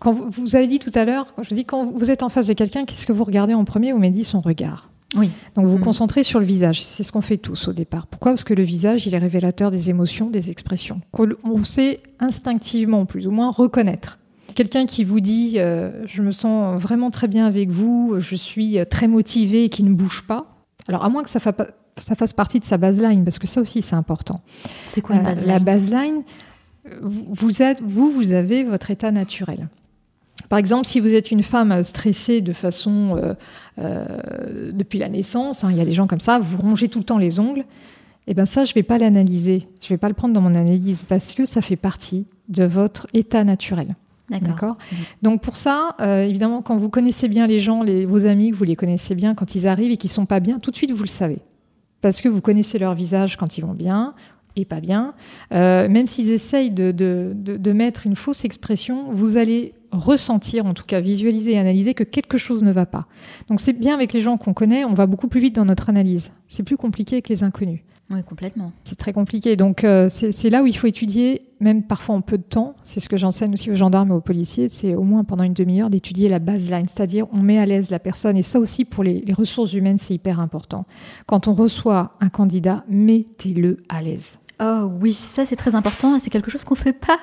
[0.00, 2.54] quand vous, avez dit tout à l'heure, je dis quand vous êtes en face de
[2.54, 4.90] quelqu'un, qu'est-ce que vous regardez en premier Vous m'avez dit son regard.
[5.16, 5.30] Oui.
[5.54, 5.84] Donc vous vous mm.
[5.84, 6.82] concentrez sur le visage.
[6.82, 8.06] C'est ce qu'on fait tous au départ.
[8.06, 8.32] Pourquoi?
[8.32, 11.00] Parce que le visage, il est révélateur des émotions, des expressions.
[11.44, 14.18] On sait instinctivement, plus ou moins, reconnaître.
[14.54, 18.78] Quelqu'un qui vous dit euh, Je me sens vraiment très bien avec vous, je suis
[18.90, 20.56] très motivé et qui ne bouge pas.
[20.88, 23.96] Alors, à moins que ça, fasse partie de sa baseline, parce que ça aussi, c'est
[23.96, 24.40] important.
[24.86, 25.48] C'est quoi une euh, baseline?
[25.48, 26.22] La baseline,
[27.02, 29.68] vous, êtes, vous, vous avez votre état naturel.
[30.48, 33.34] Par exemple, si vous êtes une femme stressée de façon euh,
[33.78, 36.98] euh, depuis la naissance, hein, il y a des gens comme ça, vous rongez tout
[36.98, 37.64] le temps les ongles.
[38.28, 40.34] Et eh bien ça, je ne vais pas l'analyser, je ne vais pas le prendre
[40.34, 43.94] dans mon analyse parce que ça fait partie de votre état naturel.
[44.28, 44.74] D'accord.
[44.74, 44.96] Mmh.
[45.22, 48.64] Donc pour ça, euh, évidemment, quand vous connaissez bien les gens, les, vos amis, vous
[48.64, 51.04] les connaissez bien, quand ils arrivent et qu'ils sont pas bien, tout de suite vous
[51.04, 51.38] le savez
[52.06, 54.14] parce que vous connaissez leur visage quand ils vont bien,
[54.56, 55.14] et pas bien,
[55.52, 60.74] euh, même s'ils essayent de, de, de, mettre une fausse expression, vous allez ressentir, en
[60.74, 63.06] tout cas visualiser et analyser que quelque chose ne va pas.
[63.48, 65.90] Donc c'est bien avec les gens qu'on connaît, on va beaucoup plus vite dans notre
[65.90, 66.32] analyse.
[66.48, 67.80] C'est plus compliqué avec les inconnus.
[68.08, 68.72] Oui, complètement.
[68.84, 69.56] C'est très compliqué.
[69.56, 72.76] Donc euh, c'est là où il faut étudier, même parfois en peu de temps.
[72.84, 74.68] C'est ce que j'enseigne aussi aux gendarmes et aux policiers.
[74.68, 77.98] C'est au moins pendant une demi-heure d'étudier la baseline, c'est-à-dire on met à l'aise la
[77.98, 78.36] personne.
[78.36, 80.86] Et ça aussi pour les, les ressources humaines, c'est hyper important.
[81.26, 84.38] Quand on reçoit un candidat, mettez-le à l'aise.
[84.58, 86.18] Oh oui, ça c'est très important.
[86.18, 87.18] C'est quelque chose qu'on fait pas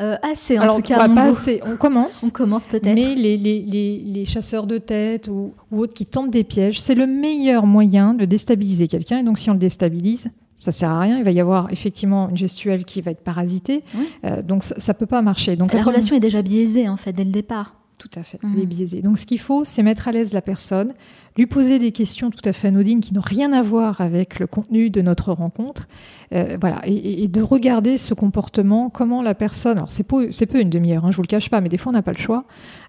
[0.00, 0.56] euh, assez.
[0.58, 1.60] En Alors, tout cas, pas assez.
[1.66, 2.22] On commence.
[2.22, 2.94] On commence peut-être.
[2.94, 6.80] Mais les, les, les, les, chasseurs de tête ou, ou, autres qui tentent des pièges,
[6.80, 9.18] c'est le meilleur moyen de déstabiliser quelqu'un.
[9.18, 11.18] Et donc, si on le déstabilise, ça sert à rien.
[11.18, 13.82] Il va y avoir effectivement une gestuelle qui va être parasitée.
[14.24, 15.56] Euh, donc, ça, ne peut pas marcher.
[15.56, 17.74] Donc, la relation est déjà biaisée en fait dès le départ.
[17.98, 19.00] Tout à fait, elle est biaisée.
[19.00, 20.92] Donc ce qu'il faut, c'est mettre à l'aise la personne,
[21.38, 24.46] lui poser des questions tout à fait anodines qui n'ont rien à voir avec le
[24.46, 25.88] contenu de notre rencontre,
[26.34, 30.60] euh, voilà, et, de regarder ce comportement, comment la personne, alors c'est peu, c'est peu
[30.60, 32.18] une demi-heure, hein, je vous le cache pas, mais des fois on n'a pas le
[32.18, 32.44] choix,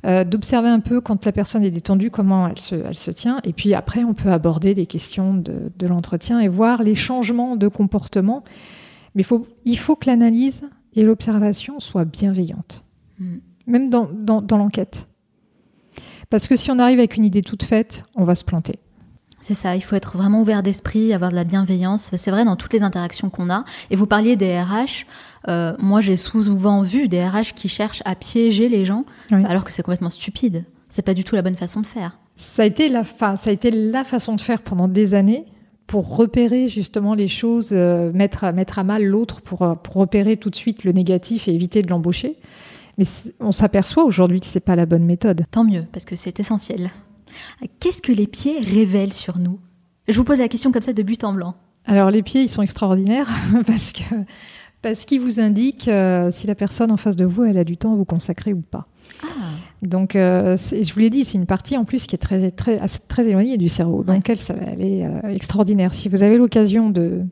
[0.06, 3.40] euh, d'observer un peu quand la personne est détendue, comment elle se, elle se tient,
[3.46, 7.56] et puis après on peut aborder des questions de, de l'entretien et voir les changements
[7.56, 8.44] de comportement.
[9.16, 12.84] Mais faut, il faut que l'analyse et l'observation soient bienveillantes.
[13.20, 15.08] Mm même dans, dans, l'enquête.
[16.30, 18.80] Parce que si on arrive avec une idée toute faite, on va se planter.
[19.42, 22.12] C'est ça, il faut être vraiment ouvert d'esprit, avoir de la bienveillance.
[22.18, 23.64] C'est vrai dans toutes les interactions qu'on a.
[23.92, 25.06] Et vous parliez des RH.
[25.48, 29.72] Euh, moi, j'ai souvent vu des RH qui cherchent à piéger les gens, alors que
[29.72, 30.66] c'est complètement stupide.
[30.90, 32.18] C'est pas du tout la bonne façon de faire.
[32.36, 35.46] Ça a été la, ça a été la façon de faire pendant des années
[35.88, 39.96] pour repérer justement les choses, euh, mettre, à, mettre à mal l'autre pour, euh, pour
[39.96, 42.36] repérer tout de suite le négatif et éviter de l'embaucher.
[42.98, 43.06] Mais
[43.40, 45.46] on s'aperçoit aujourd'hui que c'est pas la bonne méthode.
[45.52, 46.90] Tant mieux, parce que c'est essentiel.
[47.80, 49.60] Qu'est-ce que les pieds révèlent sur nous?
[50.08, 51.56] Je vous pose la question comme ça de but en blanc.
[51.86, 53.30] Alors les pieds, ils sont extraordinaires
[53.66, 54.04] parce que
[54.82, 57.78] parce qu'ils vous indiquent euh, si la personne en face de vous, elle a du
[57.78, 58.88] temps à vous consacrer ou pas.
[59.24, 59.28] Ah.
[59.82, 62.80] Donc, euh, je vous l'ai dit, c'est une partie en plus qui est très, très,
[63.08, 64.04] très éloignée du cerveau.
[64.04, 65.94] Donc, elle, elle est euh, extraordinaire.
[65.94, 67.24] Si vous avez l'occasion de,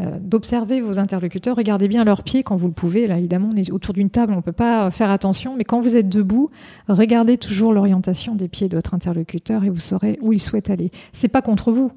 [0.00, 1.56] euh, d'observer vos interlocuteurs.
[1.56, 3.06] Regardez bien leurs pieds quand vous le pouvez.
[3.06, 5.54] Là, évidemment, on est autour d'une table, on ne peut pas faire attention.
[5.56, 6.50] Mais quand vous êtes debout,
[6.88, 10.90] regardez toujours l'orientation des pieds de votre interlocuteur et vous saurez où il souhaite aller.
[11.12, 11.92] C'est pas contre vous.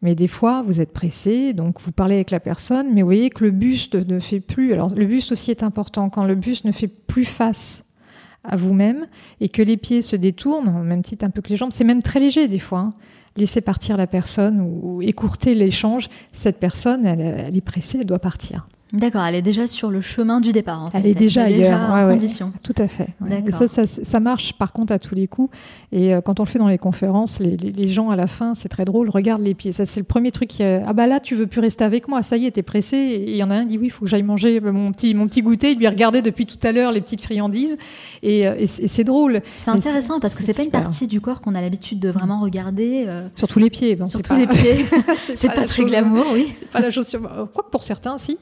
[0.00, 3.30] Mais des fois, vous êtes pressé, donc vous parlez avec la personne, mais vous voyez
[3.30, 4.72] que le buste ne fait plus.
[4.72, 6.10] Alors, le buste aussi est important.
[6.10, 7.84] Quand le buste ne fait plus face
[8.44, 9.06] à vous-même
[9.40, 12.02] et que les pieds se détournent, même titre un peu que les jambes, c'est même
[12.02, 12.78] très léger des fois.
[12.78, 12.94] Hein
[13.36, 18.66] laisser partir la personne ou, écourter l'échange, cette personne, elle, est pressée, elle doit partir.
[18.94, 20.84] D'accord, elle est déjà sur le chemin du départ.
[20.84, 20.98] En fait.
[20.98, 22.52] Elle est déjà ailleurs, en condition.
[22.62, 23.08] tout à fait.
[23.46, 25.50] Et ça, ça, ça, marche par contre à tous les coups.
[25.90, 28.54] Et euh, quand on le fait dans les conférences, les, les, gens à la fin,
[28.54, 29.72] c'est très drôle, regardent les pieds.
[29.72, 30.48] Ça, c'est le premier truc.
[30.50, 32.22] Qui, ah bah là, tu veux plus rester avec moi.
[32.22, 32.96] Ça y est, t'es pressé.
[32.96, 34.92] Et il y en a un qui dit oui, il faut que j'aille manger mon
[34.92, 35.72] petit, mon petit goûter.
[35.72, 37.76] Il lui a regardé depuis tout à l'heure les petites friandises.
[38.22, 39.40] Et, euh, et c'est drôle.
[39.56, 42.40] C'est intéressant parce que c'est pas une partie du corps qu'on a l'habitude de vraiment
[42.40, 43.06] regarder.
[43.08, 43.26] Euh...
[43.34, 43.98] Sur tous les pieds.
[44.06, 44.86] sur tous les pieds.
[45.34, 46.48] c'est pas, pas très glamour, oui.
[46.52, 47.10] C'est pas la chose.
[47.52, 48.38] Quoi pour certains, si.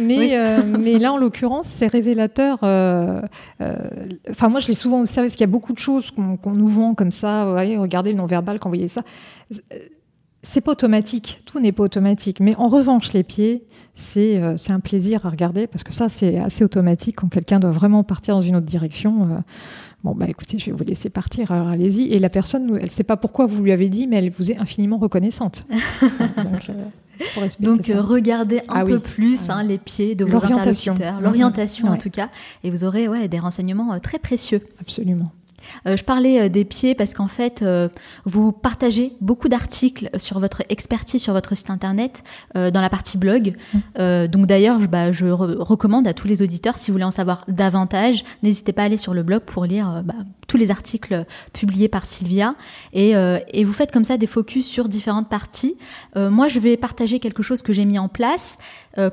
[0.00, 0.36] Mais
[0.78, 2.58] mais là, en l'occurrence, c'est révélateur.
[2.62, 3.20] Euh,
[3.60, 3.74] euh,
[4.30, 6.68] enfin, moi, je l'ai souvent observé parce qu'il y a beaucoup de choses qu'on nous
[6.68, 7.52] vend comme ça.
[7.52, 9.02] regardez le non-verbal, quand vous voyez ça.
[10.42, 11.42] C'est pas automatique.
[11.44, 12.40] Tout n'est pas automatique.
[12.40, 16.38] Mais en revanche, les pieds, c'est euh, un plaisir à regarder parce que ça, c'est
[16.38, 19.42] assez automatique quand quelqu'un doit vraiment partir dans une autre direction.
[20.04, 22.12] Bon, bah écoutez, je vais vous laisser partir, alors allez-y.
[22.12, 24.52] Et la personne, elle ne sait pas pourquoi vous lui avez dit, mais elle vous
[24.52, 25.66] est infiniment reconnaissante.
[26.00, 26.70] Donc,
[27.60, 31.96] donc euh, regardez un ah peu plus hein, les pieds de vos interlocuteurs, l'orientation en
[31.96, 32.28] tout cas,
[32.64, 34.60] et vous aurez ouais, des renseignements euh, très précieux.
[34.80, 35.30] Absolument.
[35.86, 37.88] Euh, je parlais euh, des pieds parce qu'en fait, euh,
[38.24, 42.22] vous partagez beaucoup d'articles sur votre expertise sur votre site internet
[42.54, 43.54] dans la partie blog.
[43.74, 44.26] Mmh.
[44.28, 47.42] donc d'ailleurs, je, bah, je recommande à tous les auditeurs, si vous voulez en savoir
[47.48, 50.14] davantage, n'hésitez pas à aller sur le blog pour lire bah,
[50.46, 52.54] tous les articles publiés par Sylvia.
[52.92, 55.76] Et, et, vous faites comme ça des focus sur différentes parties.
[56.14, 58.58] moi, je vais partager quelque chose que j'ai mis en place.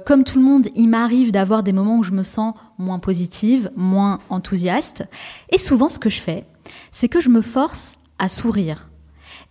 [0.06, 3.72] comme tout le monde, il m'arrive d'avoir des moments où je me sens moins positive,
[3.76, 5.04] moins enthousiaste.
[5.50, 6.46] Et souvent, ce que je fais,
[6.91, 8.88] c'est que je me force à sourire.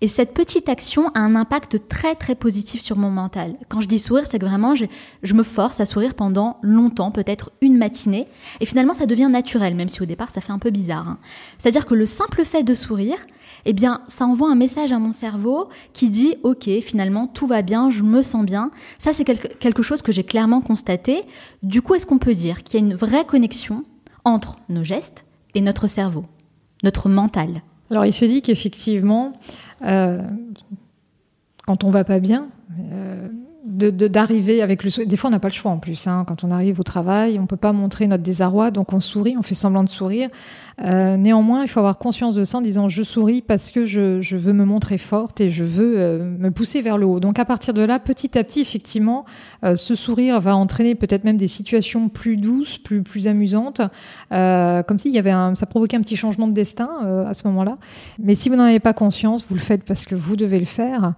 [0.02, 3.54] Et cette petite action a un impact très très positif sur mon mental.
[3.68, 4.84] Quand je dis sourire, c'est que vraiment je,
[5.32, 8.26] me force à sourire pendant longtemps, peut-être une matinée,
[8.60, 11.08] et finalement ça devient naturel, même si au départ ça fait un peu bizarre.
[11.08, 11.18] Hein.
[11.56, 13.18] C'est-à-dire que le simple fait de sourire,
[13.64, 17.62] eh bien, ça envoie un message à mon cerveau qui dit OK, finalement, tout va
[17.62, 18.72] bien, je me sens bien.
[18.98, 21.22] Ça, c'est quelque chose que j'ai clairement constaté.
[21.62, 23.84] Du coup, est-ce qu'on peut dire qu'il y a une vraie connexion
[24.24, 26.24] entre nos gestes et notre cerveau,
[26.82, 27.62] notre mental?
[27.92, 29.34] Alors, il se dit qu'effectivement,
[29.82, 32.48] quand on va pas bien,
[33.64, 35.08] d'arriver avec le sourire.
[35.08, 36.06] Des fois, on n'a pas le choix en plus.
[36.06, 36.24] Hein.
[36.26, 39.42] Quand on arrive au travail, on peut pas montrer notre désarroi, donc on sourit, on
[39.42, 40.30] fait semblant de sourire.
[40.82, 44.20] Euh, néanmoins, il faut avoir conscience de ça en disant je souris parce que je,
[44.20, 47.20] je veux me montrer forte et je veux euh, me pousser vers le haut.
[47.20, 49.24] Donc à partir de là, petit à petit, effectivement,
[49.64, 53.80] euh, ce sourire va entraîner peut-être même des situations plus douces, plus, plus amusantes,
[54.30, 56.88] comme s'il y avait un, ça provoquait un petit changement de destin
[57.26, 57.78] à ce moment-là.
[58.18, 60.64] Mais si vous n'en avez pas conscience, vous le faites parce que vous devez le
[60.64, 61.14] faire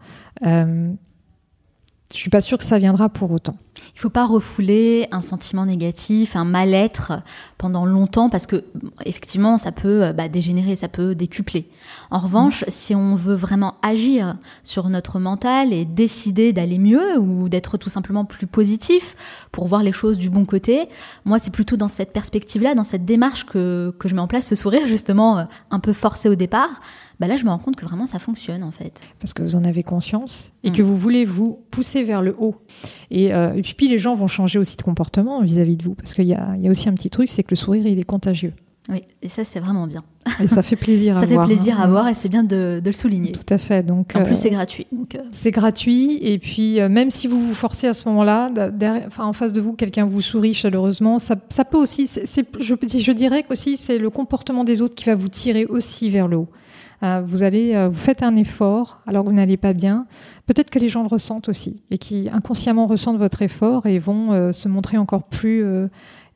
[2.12, 3.56] je suis pas sûre que ça viendra pour autant.
[3.96, 7.12] Il faut pas refouler un sentiment négatif, un mal-être
[7.58, 8.64] pendant longtemps parce que
[9.04, 11.68] effectivement ça peut euh, bah, dégénérer, ça peut décupler.
[12.10, 12.70] En revanche, mm.
[12.70, 17.88] si on veut vraiment agir sur notre mental et décider d'aller mieux ou d'être tout
[17.88, 19.16] simplement plus positif
[19.50, 20.88] pour voir les choses du bon côté,
[21.24, 24.46] moi c'est plutôt dans cette perspective-là, dans cette démarche que, que je mets en place
[24.46, 26.80] ce sourire justement euh, un peu forcé au départ
[27.20, 29.03] bah là je me rends compte que vraiment ça fonctionne en fait.
[29.20, 30.72] Parce que vous en avez conscience et mm.
[30.72, 32.57] que vous voulez vous pousser vers le haut.
[33.12, 35.94] Euh, et, puis les gens vont changer aussi de comportement vis-à-vis de vous.
[35.94, 38.05] Parce qu'il y, y a, aussi un petit truc, c'est que le sourire il est
[38.05, 38.53] contagieux.
[38.90, 40.03] Oui, et ça c'est vraiment bien.
[40.42, 41.31] Et ça fait plaisir à voir.
[41.31, 41.88] Ça fait plaisir à hein.
[41.88, 43.33] voir et c'est bien de, de, le souligner.
[43.33, 43.83] Tout à fait.
[43.83, 44.87] Donc, en plus, euh, c'est gratuit.
[44.92, 45.18] Euh.
[45.33, 46.18] C'est gratuit.
[46.20, 48.50] Et puis, même si vous vous forcez à ce moment-là,
[49.07, 53.12] enfin, en face de vous, quelqu'un vous sourit chaleureusement, ça, ça peut aussi, je, je
[53.12, 56.48] dirais qu'aussi, c'est le comportement des autres qui va vous tirer aussi vers le haut.
[57.04, 60.06] Euh, vous allez, euh, vous faites un effort alors que vous n'allez pas bien.
[60.46, 64.32] Peut-être que les gens le ressentent aussi et qui inconsciemment ressentent votre effort et vont
[64.32, 65.64] euh, se montrer encore plus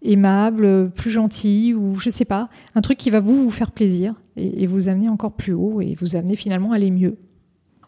[0.02, 4.14] aimables, plus gentils ou je sais pas, un truc qui va vous, vous faire plaisir
[4.36, 7.16] et, vous amener encore plus haut et vous amener finalement à aller mieux.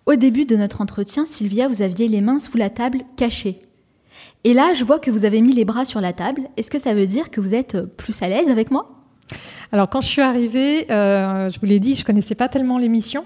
[0.06, 3.60] Au début de notre entretien, Sylvia, vous aviez les mains sous la table cachées.
[4.42, 6.48] Et là, je vois que vous avez mis les bras sur la table.
[6.56, 8.99] Est-ce que ça veut dire que vous êtes plus à l'aise avec moi?
[9.72, 13.24] Alors quand je suis arrivée, euh, je vous l'ai dit, je connaissais pas tellement l'émission.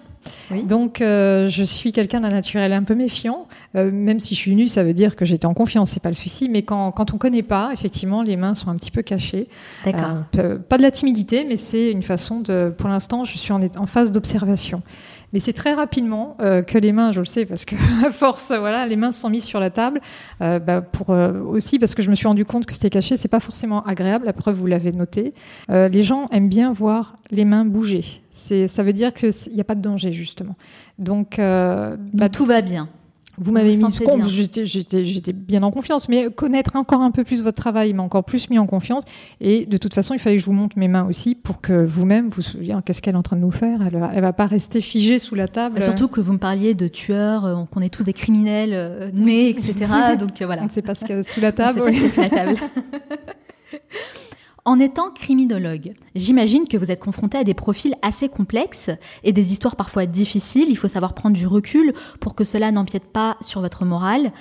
[0.67, 3.47] Donc, euh, je suis quelqu'un d'un naturel un peu méfiant.
[3.77, 6.09] Euh, même si je suis nue, ça veut dire que j'étais en confiance, c'est pas
[6.09, 6.49] le souci.
[6.49, 9.49] Mais quand, quand on connaît pas, effectivement, les mains sont un petit peu cachées.
[9.85, 10.25] D'accord.
[10.69, 12.73] pas de la timidité, mais c'est une façon de.
[12.77, 14.83] Pour l'instant, je suis en, en phase d'observation.
[15.35, 17.75] Mais c'est très rapidement euh, que les mains, je le sais, parce que
[18.07, 20.01] à force, voilà, les mains sont mises sur la table.
[20.41, 23.17] Euh, bah, pour euh, aussi parce que je me suis rendu compte que c'était caché,
[23.17, 24.27] c'est pas forcément agréable.
[24.27, 25.35] La preuve, vous l'avez noté.
[25.69, 28.05] les gens aiment bien voir les mains bouger.
[28.31, 30.55] Ça veut dire qu'il n'y a pas de danger justement.
[31.01, 32.89] Donc, bah, tout va bien.
[33.39, 37.43] Vous m'avez mis sentez compte, j'étais, bien en confiance, mais connaître encore un peu plus
[37.43, 39.05] votre travail m'a encore plus mis en confiance.
[39.41, 41.85] Et de toute façon, il fallait que je vous montre mes mains aussi pour que
[41.85, 43.81] vous-même vous souviez qu'est-ce qu'elle est en train de nous faire.
[43.87, 45.77] Elle, elle va pas rester figée sous la table.
[45.77, 49.11] Bah, Surtout que vous me parliez de tueurs, euh, qu'on est tous des criminels euh,
[49.13, 49.87] nés, etc.
[50.19, 50.63] Donc euh, voilà.
[50.63, 51.81] on ne sait pas ce qu'il y a sous la On sait table.
[51.81, 52.57] pas ce qu'il y a sous la table.
[54.67, 58.89] En étant criminologue, j'imagine que vous êtes confronté à des profils assez complexes
[59.23, 60.65] et des histoires parfois difficiles.
[60.71, 64.33] Il faut savoir prendre du recul pour que cela n'empiète pas sur votre morale.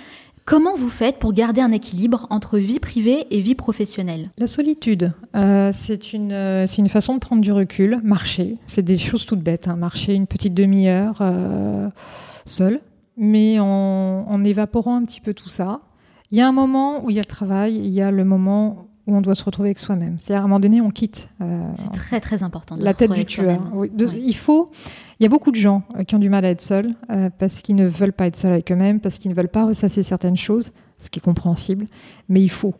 [0.46, 4.30] Comment vous faites pour garder un équilibre entre vie privée et vie professionnelle?
[4.38, 8.00] La solitude, euh, c'est une, euh, une façon de prendre du recul.
[8.02, 9.68] Marcher, c'est des choses toutes bêtes.
[9.68, 9.76] hein.
[9.76, 11.90] Marcher une petite demi-heure euh,
[12.46, 12.80] seul,
[13.18, 15.82] mais en, en évaporant un petit peu tout ça.
[16.32, 18.24] Il y a un moment où il y a le travail, il y a le
[18.24, 20.18] moment où on doit se retrouver avec soi-même.
[20.20, 22.78] C'est-à-dire à un moment donné, on quitte euh, C'est très très important.
[22.78, 23.56] De la se tête du tueur.
[23.56, 23.72] soi-même.
[23.74, 24.24] Oui, de- Oui.
[24.26, 24.72] Il faut.
[25.20, 27.30] Il y a beaucoup de gens euh, qui ont du mal à être seuls euh,
[27.38, 30.04] parce qu'ils ne veulent pas être seuls avec eux-mêmes, parce qu'ils ne veulent pas ressasser
[30.04, 31.86] certaines choses, ce qui est compréhensible.
[32.30, 32.74] Mais il faut.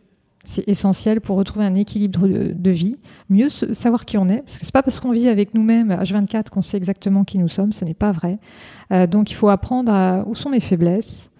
[0.46, 2.96] C'est essentiel pour retrouver un équilibre de, de vie.
[3.30, 5.88] Mieux se- savoir qui on est, parce que c'est pas parce qu'on vit avec nous-mêmes
[5.90, 7.72] H24 qu'on sait exactement qui nous sommes.
[7.72, 8.38] Ce n'est pas vrai.
[9.08, 11.30] Donc il faut apprendre à, où sont mes faiblesses.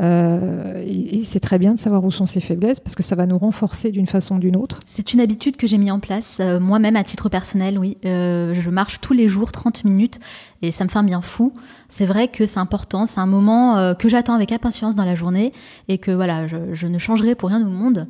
[0.00, 3.26] Euh, et c'est très bien de savoir où sont ses faiblesses parce que ça va
[3.26, 4.78] nous renforcer d'une façon ou d'une autre.
[4.86, 7.98] C'est une habitude que j'ai mis en place euh, moi-même à titre personnel, oui.
[8.04, 10.18] Euh, je marche tous les jours 30 minutes
[10.62, 11.52] et ça me fait un bien fou.
[11.88, 15.52] C'est vrai que c'est important, c'est un moment que j'attends avec impatience dans la journée
[15.88, 18.08] et que voilà, je, je ne changerai pour rien au monde.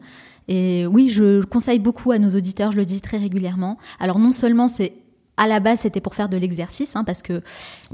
[0.49, 3.79] Et oui, je le conseille beaucoup à nos auditeurs, je le dis très régulièrement.
[4.01, 4.93] Alors non seulement c'est
[5.37, 7.41] à la base c'était pour faire de l'exercice, hein, parce que la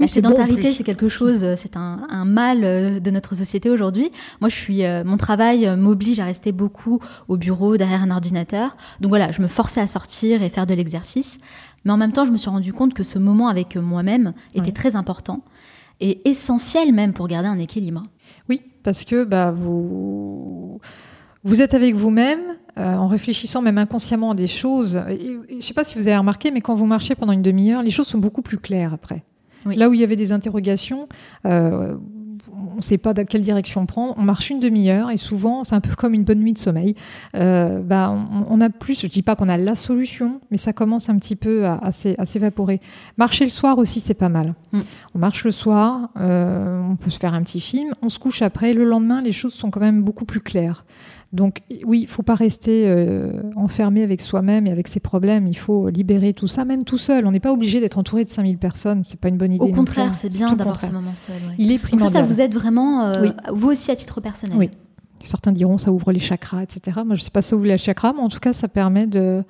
[0.01, 4.11] Oui, sédentarité c'est quelque chose, euh, c'est un, un mal euh, de notre société aujourd'hui.
[4.41, 8.75] Moi je suis, euh, mon travail m'oblige à rester beaucoup au bureau derrière un ordinateur.
[8.99, 11.37] Donc voilà, je me forçais à sortir et faire de l'exercice.
[11.85, 14.73] Mais en même temps, je me suis rendu compte que ce moment avec moi-même était
[14.73, 15.45] très important
[16.01, 18.03] et essentiel même pour garder un équilibre.
[18.49, 20.79] Oui, parce que bah, vous,
[21.43, 22.39] vous êtes avec vous-même
[22.77, 25.01] euh, en réfléchissant même inconsciemment à des choses.
[25.09, 27.33] Et- et je ne sais pas si vous avez remarqué, mais quand vous marchez pendant
[27.33, 29.23] une demi-heure, les choses sont beaucoup plus claires après.
[29.65, 29.75] Oui.
[29.75, 31.07] Là où il y avait des interrogations,
[31.45, 31.95] euh,
[32.71, 34.13] on ne sait pas dans quelle direction prendre.
[34.17, 36.95] On marche une demi-heure et souvent, c'est un peu comme une bonne nuit de sommeil.
[37.35, 40.71] Euh, bah, on, on a plus, je dis pas qu'on a la solution, mais ça
[40.73, 42.79] commence un petit peu à, à s'é- à s'évaporer.
[43.17, 44.55] Marcher le soir aussi, c'est pas mal.
[44.71, 44.79] Mm.
[45.15, 48.41] On marche le soir, euh, on peut se faire un petit film, on se couche
[48.41, 48.73] après.
[48.73, 50.85] Le lendemain, les choses sont quand même beaucoup plus claires.
[51.31, 55.45] Donc oui, il faut pas rester euh, enfermé avec soi-même et avec ses problèmes.
[55.45, 57.27] Il faut libérer tout ça, même tout seul.
[57.27, 59.03] On n'est pas obligé d'être entouré de 5000 personnes.
[59.03, 59.63] C'est pas une bonne idée.
[59.63, 61.35] Au contraire, c'est bien d'avoir ce moment seul.
[61.47, 61.53] ouais.
[61.59, 62.23] Il est Donc ça, primordial.
[62.25, 63.29] ça vous aide vraiment, euh, Oui.
[63.53, 64.57] vous aussi à titre personnel.
[64.57, 64.71] Oui.
[65.21, 67.01] Certains diront ça ouvre les chakras, etc.
[67.05, 69.43] Moi, je sais pas ça ouvre les chakras, mais en tout cas, ça permet de,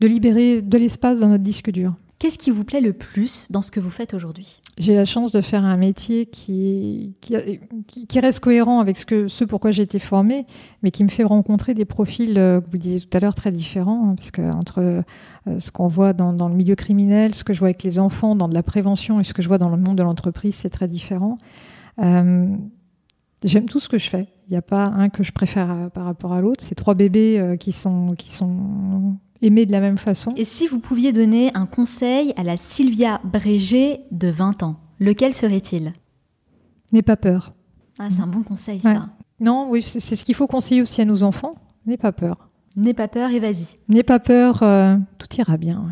[0.00, 1.92] de libérer de l'espace dans notre disque dur.
[2.22, 4.60] Qu'est-ce qui vous plaît le plus dans ce que vous faites aujourd'hui?
[4.78, 9.42] J'ai la chance de faire un métier qui, qui, reste cohérent avec ce, que, ce
[9.42, 10.46] pourquoi j'ai été formée,
[10.84, 13.34] mais qui me fait rencontrer des profils, euh, que vous le disiez tout à l'heure,
[13.34, 14.10] très différents.
[14.10, 15.02] hein, parce que entre euh,
[15.58, 18.46] ce qu'on voit dans, le milieu criminel, ce que je vois avec les enfants, dans
[18.46, 20.86] de la prévention, et ce que je vois dans le monde de l'entreprise, c'est très
[20.86, 21.38] différent.
[21.98, 22.54] Euh,
[23.42, 24.28] J'aime tout ce que je fais.
[24.46, 26.62] Il n'y a pas un que je préfère par rapport à l'autre.
[26.64, 30.32] C'est trois bébés qui, sont, qui sont aimés de la même façon.
[30.36, 35.32] Et si vous pouviez donner un conseil à la Sylvia Brégé de 20 ans, lequel
[35.34, 35.92] serait-il?
[36.92, 37.52] N'aie pas peur.
[37.98, 38.94] Ah, c'est un bon conseil Ouais.
[38.94, 39.08] ça.
[39.40, 41.54] Non, oui, c'est ce qu'il faut conseiller aussi à nos enfants.
[41.86, 42.48] N'aie pas peur.
[42.76, 43.76] N'aie pas peur et vas-y.
[43.88, 45.82] N'aie pas peur, euh, tout ira bien.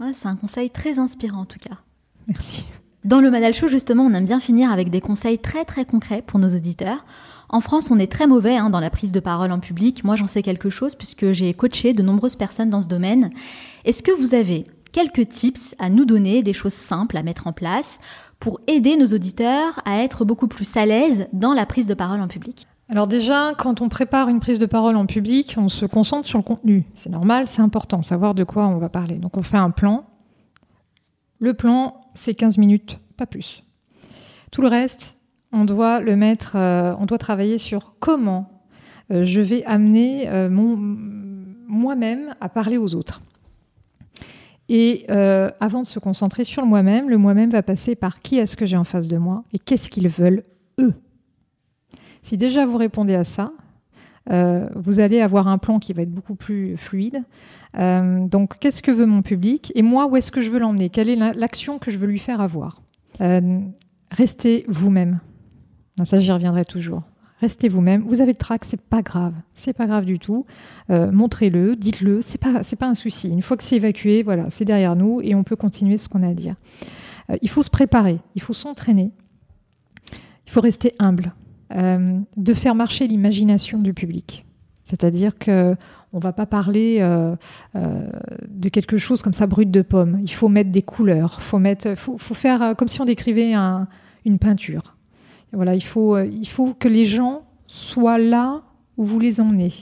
[0.00, 0.06] ouais.
[0.06, 1.76] Ouais, c'est un conseil très inspirant en tout cas.
[2.26, 2.64] Merci.
[3.04, 6.22] Dans le Madal Show, justement, on aime bien finir avec des conseils très très concrets
[6.22, 7.04] pour nos auditeurs.
[7.48, 10.04] En France, on est très mauvais hein, dans la prise de parole en public.
[10.04, 13.30] Moi, j'en sais quelque chose puisque j'ai coaché de nombreuses personnes dans ce domaine.
[13.84, 17.52] Est-ce que vous avez quelques tips à nous donner, des choses simples à mettre en
[17.52, 17.98] place
[18.40, 22.20] pour aider nos auditeurs à être beaucoup plus à l'aise dans la prise de parole
[22.20, 22.66] en public?
[22.88, 26.38] Alors déjà, quand on prépare une prise de parole en public, on se concentre sur
[26.38, 26.84] le contenu.
[26.94, 29.18] C'est normal, c'est important, savoir de quoi on va parler.
[29.18, 30.04] Donc on fait un plan.
[31.38, 33.64] Le plan, c'est 15 minutes, pas plus.
[34.52, 35.16] Tout le reste,
[35.56, 38.48] on doit le mettre, euh, on doit travailler sur comment
[39.10, 40.76] euh, je vais amener euh, mon,
[41.66, 43.22] moi-même à parler aux autres.
[44.68, 48.56] Et avant de se concentrer sur le moi-même, le moi-même va passer par qui est-ce
[48.56, 50.42] que j'ai en face de moi et qu'est-ce qu'ils veulent
[50.80, 50.92] eux.
[52.22, 53.52] Si déjà vous répondez à ça,
[54.28, 57.22] vous allez avoir un plan qui va être beaucoup plus fluide.
[57.78, 60.90] Donc, qu'est-ce que veut mon public Et moi, où est-ce que je veux l'emmener?
[60.90, 62.82] Quelle est la- l'action que je veux lui faire avoir?
[64.10, 65.20] Restez vous-même.
[65.98, 67.02] Non, Ça, j'y reviendrai toujours.
[67.40, 68.02] Restez vous-même.
[68.08, 69.34] Vous avez le trac, c'est pas grave.
[69.54, 70.46] C'est pas grave du tout.
[70.90, 72.22] Euh, Montrez-le, dites-le.
[72.22, 73.28] C'est pas, c'est pas un souci.
[73.28, 76.22] Une fois que c'est évacué, voilà, c'est derrière nous et on peut continuer ce qu'on
[76.22, 76.54] a à dire.
[77.28, 78.20] Euh, il faut se préparer.
[78.36, 79.10] Il faut s'entraîner.
[80.46, 81.34] Il faut rester humble.
[81.74, 84.46] euh, de faire marcher l'imagination du public.
[84.84, 85.74] C'est-à-dire que
[86.12, 87.00] on va pas parler
[87.74, 90.20] de quelque chose comme ça brut de pomme.
[90.22, 93.88] Il faut mettre des couleurs, faut mettre, faut, faut faire comme si on décrivait un-
[94.24, 94.95] une peinture.
[95.56, 98.62] Voilà, il faut, euh, il faut que les gens soient là
[98.98, 99.72] où vous les emmenez,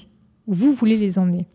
[0.46, 1.48] où vous voulez les emmener.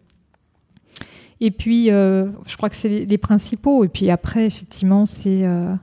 [1.39, 3.85] Et puis, euh, je crois que c'est les, principaux.
[3.85, 5.73] Et puis après, effectivement, c'est euh,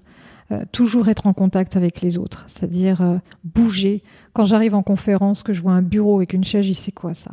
[0.71, 4.03] toujours être en contact avec les autres, c'est-à-dire bouger.
[4.35, 7.15] Quand j'arrive en conférence, que je vois un bureau avec une chaise, je c'est quoi
[7.15, 7.31] ça?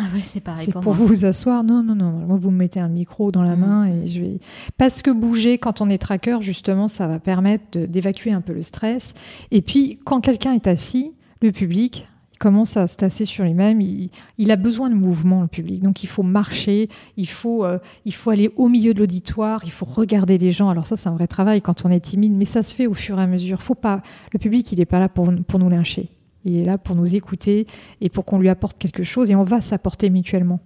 [0.00, 2.10] Ah ouais, c'est pareil C'est pour, vous asseoir Non, non, non.
[2.12, 3.60] Moi, vous me mettez un micro dans la Mhm.
[3.60, 4.38] main et je vais.
[4.76, 8.62] Parce que bouger, quand on est tracker, justement, ça va permettre d'évacuer un peu le
[8.62, 9.12] stress.
[9.50, 12.06] Et puis, quand quelqu'un est assis, le public
[12.38, 13.80] commence à se tasser sur lui-même.
[13.80, 15.82] Il, il a besoin de mouvement, le public.
[15.82, 19.72] Donc, il faut marcher, il faut, euh, il faut aller au milieu de l'auditoire, il
[19.72, 20.68] faut regarder les gens.
[20.68, 22.94] Alors, ça, c'est un vrai travail quand on est timide, mais ça se fait au
[22.94, 23.60] fur et à mesure.
[23.62, 24.02] Faut pas...
[24.32, 26.08] Le public, il n'est pas là pour, pour nous lyncher.
[26.44, 27.66] Il est là pour nous écouter
[28.00, 30.60] et pour qu'on lui apporte quelque chose et on va s'apporter mutuellement.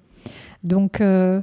[0.65, 1.41] Donc euh,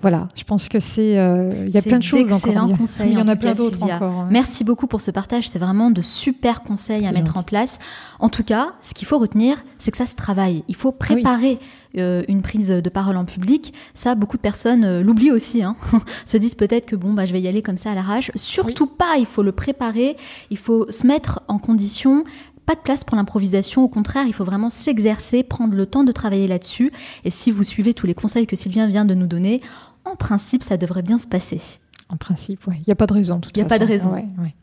[0.00, 2.76] voilà, je pense que c'est euh, il y a plein de choses encore.
[2.78, 4.26] conseils, Il y en en a plein d'autres encore.
[4.30, 7.78] Merci beaucoup pour ce partage, c'est vraiment de super conseils à mettre en place.
[8.18, 10.64] En tout cas, ce qu'il faut retenir, c'est que ça se travaille.
[10.68, 11.58] Il faut préparer
[11.98, 13.74] euh, une prise de parole en public.
[13.92, 15.62] Ça, beaucoup de personnes l'oublient aussi.
[15.62, 15.76] hein.
[16.24, 18.30] se disent peut-être que bon, bah, je vais y aller comme ça à l'arrache.
[18.36, 20.16] Surtout pas, il faut le préparer,
[20.48, 22.24] il faut se mettre en condition.
[22.66, 26.12] Pas de place pour l'improvisation, au contraire, il faut vraiment s'exercer, prendre le temps de
[26.12, 26.92] travailler là-dessus.
[27.24, 29.60] Et si vous suivez tous les conseils que Sylvien vient de nous donner,
[30.04, 31.60] en principe, ça devrait bien se passer.
[32.08, 32.76] En principe, ouais.
[32.78, 33.40] il n'y a pas de raison.
[33.54, 34.12] Il y a pas de raison.
[34.12, 34.54] Ouais, ouais.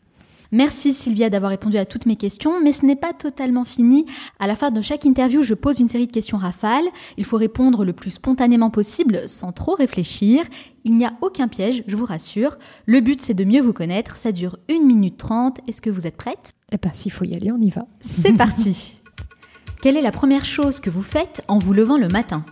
[0.52, 4.06] Merci Sylvia d'avoir répondu à toutes mes questions, mais ce n'est pas totalement fini.
[4.40, 6.86] À la fin de chaque interview, je pose une série de questions rafales.
[7.16, 10.44] Il faut répondre le plus spontanément possible, sans trop réfléchir.
[10.84, 12.58] Il n'y a aucun piège, je vous rassure.
[12.86, 14.16] Le but, c'est de mieux vous connaître.
[14.16, 15.60] Ça dure 1 minute 30.
[15.68, 16.52] Est-ce que vous êtes prête?
[16.72, 17.86] Eh ben, s'il faut y aller, on y va.
[18.00, 18.96] C'est parti
[19.82, 22.44] Quelle est la première chose que vous faites en vous levant le matin?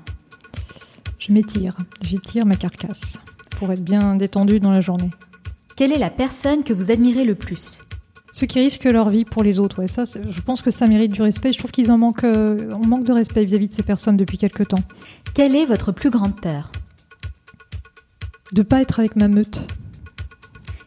[1.18, 3.18] Je m'étire, j'étire ma carcasse
[3.58, 5.10] pour être bien détendu dans la journée.
[5.76, 7.82] Quelle est la personne que vous admirez le plus?
[8.38, 11.12] Ceux qui risquent leur vie pour les autres, ouais, ça, je pense que ça mérite
[11.12, 11.52] du respect.
[11.52, 14.38] Je trouve qu'ils en manquent, euh, on manque de respect vis-à-vis de ces personnes depuis
[14.38, 14.84] quelque temps.
[15.34, 16.70] Quelle est votre plus grande peur?
[18.52, 19.66] De pas être avec ma meute,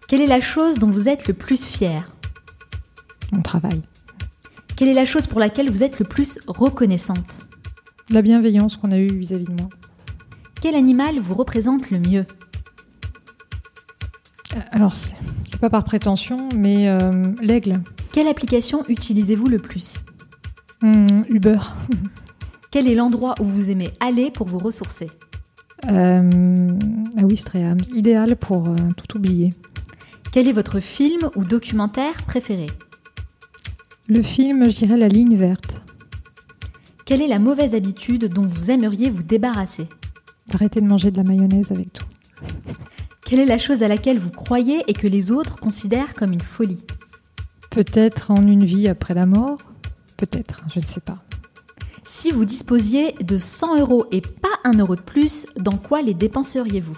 [0.07, 2.09] Quelle est la chose dont vous êtes le plus fier?
[3.33, 3.81] Mon travail.
[4.77, 7.39] Quelle est la chose pour laquelle vous êtes le plus reconnaissante?
[8.09, 9.67] La bienveillance qu'on a eue vis-à-vis de moi.
[10.61, 12.25] Quel animal vous représente le mieux?
[14.71, 17.81] Alors, c'est c'est pas par prétention, mais euh, l'aigle,
[18.11, 20.03] Quelle application utilisez-vous le plus
[20.81, 21.59] Hum, Uber,
[22.71, 25.07] Quel est l'endroit où vous aimez aller pour vous ressourcer
[25.89, 26.69] euh,
[27.17, 29.51] ah oui, Stréham, idéal pour euh, tout oublier.
[30.31, 32.67] Quel est votre film ou documentaire préféré
[34.07, 35.81] Le film, je dirais La ligne verte.
[37.05, 39.87] Quelle est la mauvaise habitude dont vous aimeriez vous débarrasser
[40.53, 42.05] Arrêter de manger de la mayonnaise avec tout.
[43.31, 46.41] Quelle est la chose à laquelle vous croyez et que les autres considèrent comme une
[46.41, 46.83] folie
[47.69, 49.57] Peut-être en une vie après la mort,
[50.17, 51.17] peut-être, je ne sais pas.
[52.03, 56.13] Si vous disposiez de 100 euros et pas un euro de plus, dans quoi les
[56.13, 56.97] dépenseriez-vous?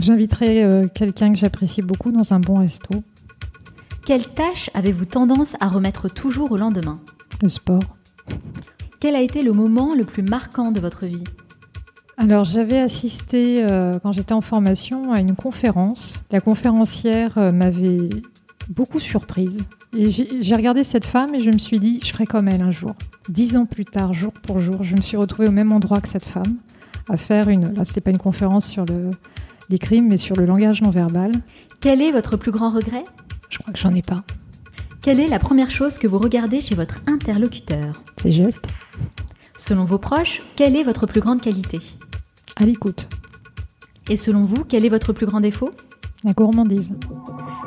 [0.00, 3.02] J'inviterai euh, quelqu'un que j'apprécie beaucoup dans un bon resto,
[4.06, 7.00] Quelle tâche avez-vous tendance à remettre toujours au lendemain?
[7.42, 7.98] Le sport.
[8.98, 11.24] Quel a été le moment le plus marquant de votre vie?
[12.22, 16.20] Alors j'avais assisté euh, quand j'étais en formation à une conférence.
[16.30, 18.10] La conférencière euh, m'avait
[18.68, 19.64] beaucoup surprise.
[19.96, 22.72] Et j'ai regardé cette femme et je me suis dit, je ferai comme elle un
[22.72, 22.92] jour.
[23.30, 26.08] Dix ans plus tard, jour pour jour, je me suis retrouvée au même endroit que
[26.08, 26.58] cette femme,
[27.08, 27.72] à faire une.
[27.72, 29.10] Là, c'était pas une conférence sur le,
[29.70, 31.32] les crimes, mais sur le langage non verbal.
[31.80, 33.04] Quel est votre plus grand regret?
[33.48, 34.24] Je crois que j'en ai pas.
[35.00, 38.02] Quelle est la première chose que vous regardez chez votre interlocuteur?
[38.22, 38.68] C'est geste.
[39.56, 41.80] Selon vos proches, quelle est votre plus grande qualité?
[42.60, 43.08] À l'écoute.
[44.10, 45.70] Et selon vous, quel est votre plus grand défaut?
[46.24, 46.94] La gourmandise.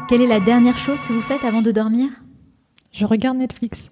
[0.07, 2.09] Quelle est la dernière chose que vous faites avant de dormir?
[2.91, 3.91] Je regarde Netflix.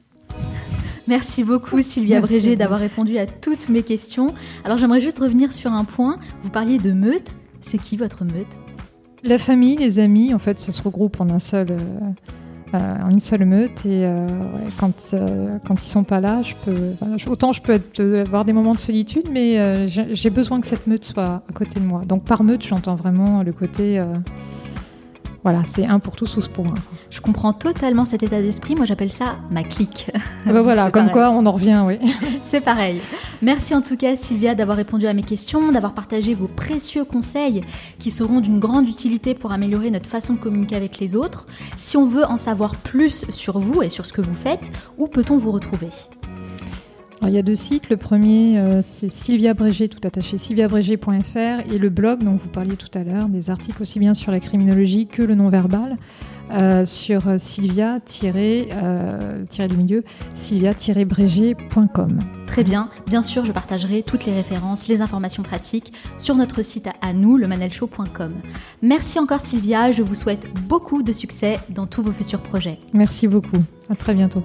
[1.07, 4.35] Merci beaucoup Sylvia Brégé d'avoir répondu à toutes mes questions.
[4.63, 6.19] Alors j'aimerais juste revenir sur un point.
[6.43, 7.33] Vous parliez de meute.
[7.61, 8.59] C'est qui votre meute?
[9.23, 11.79] La famille, les amis, en fait, ça se regroupe en un seul, euh,
[12.77, 13.85] en une seule meute.
[13.85, 14.27] Et euh,
[14.79, 16.93] quand, euh, quand ils sont pas là, je peux,
[17.29, 20.67] autant je peux être- euh, avoir des moments de solitude, mais euh, j'ai besoin que
[20.67, 22.01] cette meute soit à côté de moi.
[22.07, 24.05] Donc par meute, j'entends vraiment le côté, euh,
[25.43, 26.75] voilà, c'est un pour tous, tous pour un.
[27.09, 28.75] Je comprends totalement cet état d'esprit.
[28.75, 30.11] Moi j'appelle ça ma clique.
[30.45, 31.13] Ah bah voilà, comme pareil.
[31.13, 31.97] quoi on en revient, oui.
[32.43, 33.01] C'est pareil.
[33.41, 37.63] Merci en tout cas Sylvia d'avoir répondu à mes questions, d'avoir partagé vos précieux conseils
[37.97, 41.47] qui seront d'une grande utilité pour améliorer notre façon de communiquer avec les autres.
[41.75, 45.07] Si on veut en savoir plus sur vous et sur ce que vous faites, où
[45.07, 45.89] peut-on vous retrouver?
[47.27, 47.89] Il y a deux sites.
[47.89, 52.75] Le premier, euh, c'est Sylvia Brégé, tout attaché, sylviabrégé.fr et le blog dont vous parliez
[52.75, 55.97] tout à l'heure, des articles aussi bien sur la criminologie que le non-verbal.
[56.51, 60.03] Euh, sur sylvia euh, du milieu,
[60.33, 62.19] sylvia-brégé.com.
[62.45, 62.89] Très bien.
[63.07, 67.37] Bien sûr, je partagerai toutes les références, les informations pratiques sur notre site à nous,
[67.37, 68.33] lemanelshow.com.
[68.81, 72.79] Merci encore Sylvia, je vous souhaite beaucoup de succès dans tous vos futurs projets.
[72.91, 73.63] Merci beaucoup.
[73.89, 74.43] À très bientôt.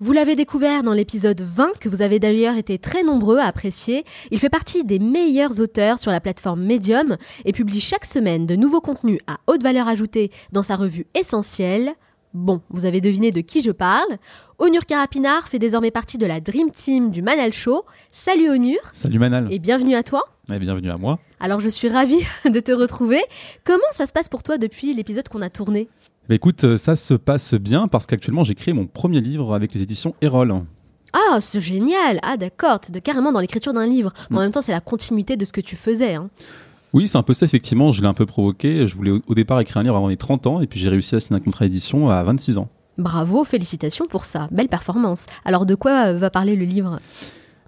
[0.00, 4.04] Vous l'avez découvert dans l'épisode 20, que vous avez d'ailleurs été très nombreux à apprécier.
[4.32, 8.56] Il fait partie des meilleurs auteurs sur la plateforme Medium et publie chaque semaine de
[8.56, 11.92] nouveaux contenus à haute valeur ajoutée dans sa revue essentielle.
[12.32, 14.18] Bon, vous avez deviné de qui je parle.
[14.58, 17.84] Onur Karapinar fait désormais partie de la Dream Team du Manal Show.
[18.10, 18.80] Salut Onur.
[18.92, 19.46] Salut Manal.
[19.52, 20.24] Et bienvenue à toi.
[20.52, 21.20] Et bienvenue à moi.
[21.38, 23.22] Alors je suis ravie de te retrouver.
[23.62, 25.88] Comment ça se passe pour toi depuis l'épisode qu'on a tourné?
[26.28, 29.74] Bah, écoute, euh, ça se passe bien parce qu'actuellement j'ai créé mon premier livre avec
[29.74, 30.62] les éditions Erol.
[31.12, 34.12] Ah, c'est génial Ah d'accord, t'es carrément dans l'écriture d'un livre.
[34.30, 34.38] en mm.
[34.38, 36.14] même temps, c'est la continuité de ce que tu faisais.
[36.14, 36.30] Hein.
[36.94, 37.92] Oui, c'est un peu ça, effectivement.
[37.92, 38.86] Je l'ai un peu provoqué.
[38.86, 41.14] Je voulais au départ écrire un livre avant les 30 ans et puis j'ai réussi
[41.14, 42.68] à signer un contrat d'édition à 26 ans.
[42.98, 44.48] Bravo, félicitations pour ça.
[44.52, 45.26] Belle performance.
[45.44, 47.00] Alors, de quoi va parler le livre?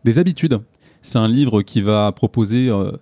[0.04, 0.60] Des habitudes.
[1.02, 2.92] C'est un livre qui va proposer euh,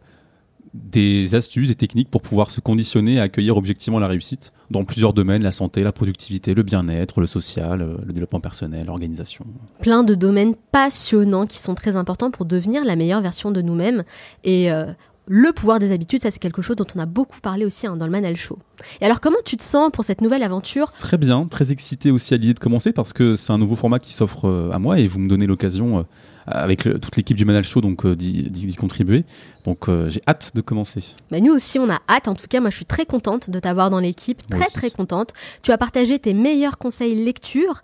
[0.75, 5.13] des astuces et techniques pour pouvoir se conditionner à accueillir objectivement la réussite dans plusieurs
[5.13, 9.47] domaines, la santé, la productivité, le bien-être, le social, euh, le développement personnel, l'organisation.
[9.81, 14.03] Plein de domaines passionnants qui sont très importants pour devenir la meilleure version de nous-mêmes.
[14.43, 14.87] Et euh,
[15.27, 17.97] le pouvoir des habitudes, ça c'est quelque chose dont on a beaucoup parlé aussi hein,
[17.97, 18.59] dans le Manal Show.
[19.01, 20.93] Et alors comment tu te sens pour cette nouvelle aventure?
[20.99, 24.01] Très bien, très excité aussi à l'idée de commencer parce que c'est un nouveau format
[24.01, 26.05] qui s'offre euh, à moi et vous me donnez l'occasion
[26.47, 29.25] avec toute l'équipe du Manal Show donc d'y contribuer.
[29.65, 31.03] Donc euh, j'ai hâte de commencer.
[31.31, 32.29] Bah, nous aussi on a hâte.
[32.29, 35.33] En tout cas moi je suis très contente de t'avoir dans l'équipe, très très contente.
[35.63, 37.83] Tu as partagé tes meilleurs conseils lecture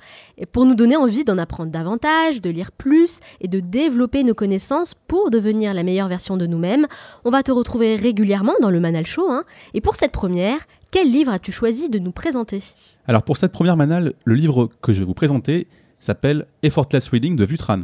[0.53, 4.95] pour nous donner envie d'en apprendre davantage, de lire plus et de développer nos connaissances
[5.07, 6.87] pour devenir la meilleure version de nous-mêmes.
[7.25, 9.31] On va te retrouver régulièrement dans le Manal Show.
[9.31, 9.45] Hein.
[9.75, 10.59] Et pour cette première,
[10.91, 12.63] quel livre as-tu choisi de nous présenter?
[13.07, 17.37] Alors pour cette première Manal, le livre que je vais vous présenter s'appelle Effortless Reading
[17.37, 17.83] de Vutran.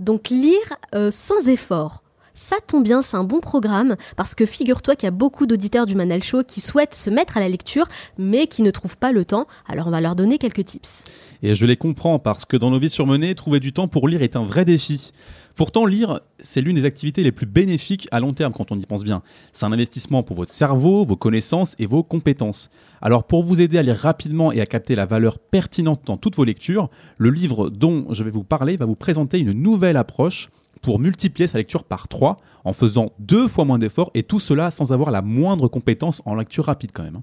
[0.00, 2.02] Donc lire euh, sans effort.
[2.34, 5.86] Ça tombe bien, c'est un bon programme parce que figure-toi qu'il y a beaucoup d'auditeurs
[5.86, 9.10] du Manal Show qui souhaitent se mettre à la lecture mais qui ne trouvent pas
[9.10, 9.48] le temps.
[9.66, 11.02] Alors on va leur donner quelques tips.
[11.42, 14.22] Et je les comprends parce que dans nos vies surmenées, trouver du temps pour lire
[14.22, 15.12] est un vrai défi.
[15.58, 18.86] Pourtant, lire, c'est l'une des activités les plus bénéfiques à long terme quand on y
[18.86, 19.22] pense bien.
[19.52, 22.70] C'est un investissement pour votre cerveau, vos connaissances et vos compétences.
[23.02, 26.36] Alors pour vous aider à lire rapidement et à capter la valeur pertinente dans toutes
[26.36, 30.48] vos lectures, le livre dont je vais vous parler va vous présenter une nouvelle approche
[30.80, 34.70] pour multiplier sa lecture par 3 en faisant deux fois moins d'efforts et tout cela
[34.70, 37.22] sans avoir la moindre compétence en lecture rapide quand même.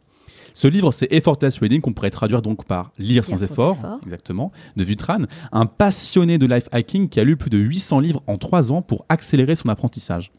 [0.55, 4.85] Ce livre, c'est Effortless Reading, qu'on pourrait traduire donc par Lire, sans, effort, exactement, de
[4.85, 8.71] Vutran, un passionné de life hacking qui a lu plus de 800 livres en 3
[8.71, 10.31] ans pour accélérer son apprentissage.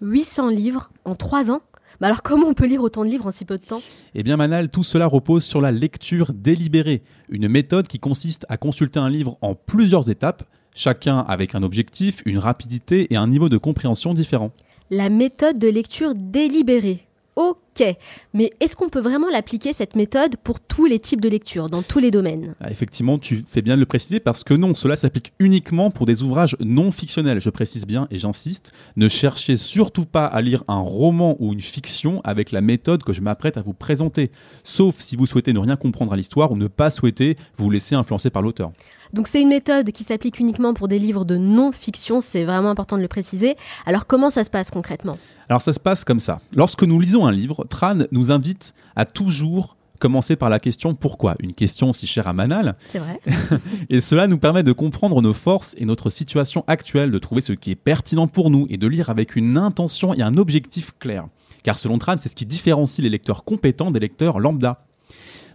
[0.00, 1.60] 800 livres en 3 ans?
[2.00, 3.80] Mais alors comment on peut lire autant de livres en si peu de temps?
[4.16, 8.56] Eh bien Manal, tout cela repose sur la lecture délibérée, une méthode qui consiste à
[8.56, 10.42] consulter un livre en plusieurs étapes,
[10.74, 14.50] chacun avec un objectif, une rapidité et un niveau de compréhension différent.
[14.90, 17.06] La méthode de lecture délibérée.
[17.36, 17.58] Ok,
[18.32, 21.82] mais est-ce qu'on peut vraiment l'appliquer cette méthode pour tous les types de lecture, dans
[21.82, 22.54] tous les domaines?
[22.60, 26.06] Ah, Effectivement, tu fais bien de le préciser parce que non, cela s'applique uniquement pour
[26.06, 27.40] des ouvrages non fictionnels.
[27.40, 31.60] Je précise bien et j'insiste, ne cherchez surtout pas à lire un roman ou une
[31.60, 34.30] fiction avec la méthode que je m'apprête à vous présenter,
[34.62, 37.94] sauf si vous souhaitez ne rien comprendre à l'histoire ou ne pas souhaiter vous laisser
[37.94, 38.72] influencer par l'auteur.
[39.12, 42.96] Donc c'est une méthode qui s'applique uniquement pour des livres de non-fiction, c'est vraiment important
[42.96, 43.56] de le préciser.
[43.86, 45.16] Alors comment ça se passe concrètement?
[45.48, 46.40] Alors ça se passe comme ça.
[46.56, 51.34] Lorsque nous lisons un livre, Tran nous invite à toujours commencer par la question pourquoi
[51.40, 52.76] Une question si chère à Manal.
[52.92, 53.20] C'est vrai.
[53.90, 57.52] et cela nous permet de comprendre nos forces et notre situation actuelle, de trouver ce
[57.52, 61.26] qui est pertinent pour nous et de lire avec une intention et un objectif clair.
[61.62, 64.84] Car selon Tran, c'est ce qui différencie les lecteurs compétents des lecteurs lambda.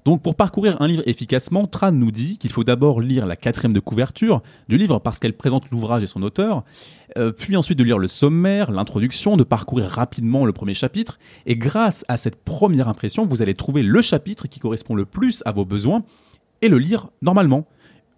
[0.06, 3.74] Donc pour parcourir un livre efficacement, Tran nous dit qu'il faut d'abord lire la quatrième
[3.74, 6.64] de couverture du livre parce qu'elle présente l'ouvrage et son auteur,
[7.18, 11.56] euh, puis ensuite de lire le sommaire, l'introduction, de parcourir rapidement le premier chapitre, et
[11.56, 15.52] grâce à cette première impression, vous allez trouver le chapitre qui correspond le plus à
[15.52, 16.04] vos besoins
[16.62, 17.66] et le lire normalement.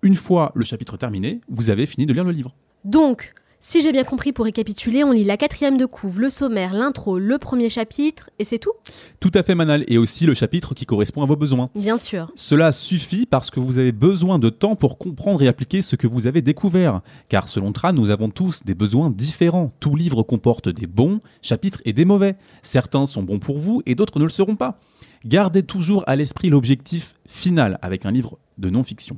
[0.01, 2.53] Une fois le chapitre terminé, vous avez fini de lire le livre.
[2.83, 6.73] Donc, si j'ai bien compris, pour récapituler, on lit la quatrième de couve, le sommaire,
[6.73, 8.71] l'intro, le premier chapitre, et c'est tout?
[9.19, 11.69] Tout à fait, Manal, et aussi le chapitre qui correspond à vos besoins.
[11.75, 12.31] Bien sûr.
[12.33, 16.07] Cela suffit parce que vous avez besoin de temps pour comprendre et appliquer ce que
[16.07, 17.01] vous avez découvert.
[17.29, 19.71] Car selon Tran, nous avons tous des besoins différents.
[19.79, 22.37] Tout livre comporte des bons chapitres et des mauvais.
[22.63, 24.79] Certains sont bons pour vous et d'autres ne le seront pas.
[25.23, 29.17] Gardez toujours à l'esprit l'objectif final avec un livre de non-fiction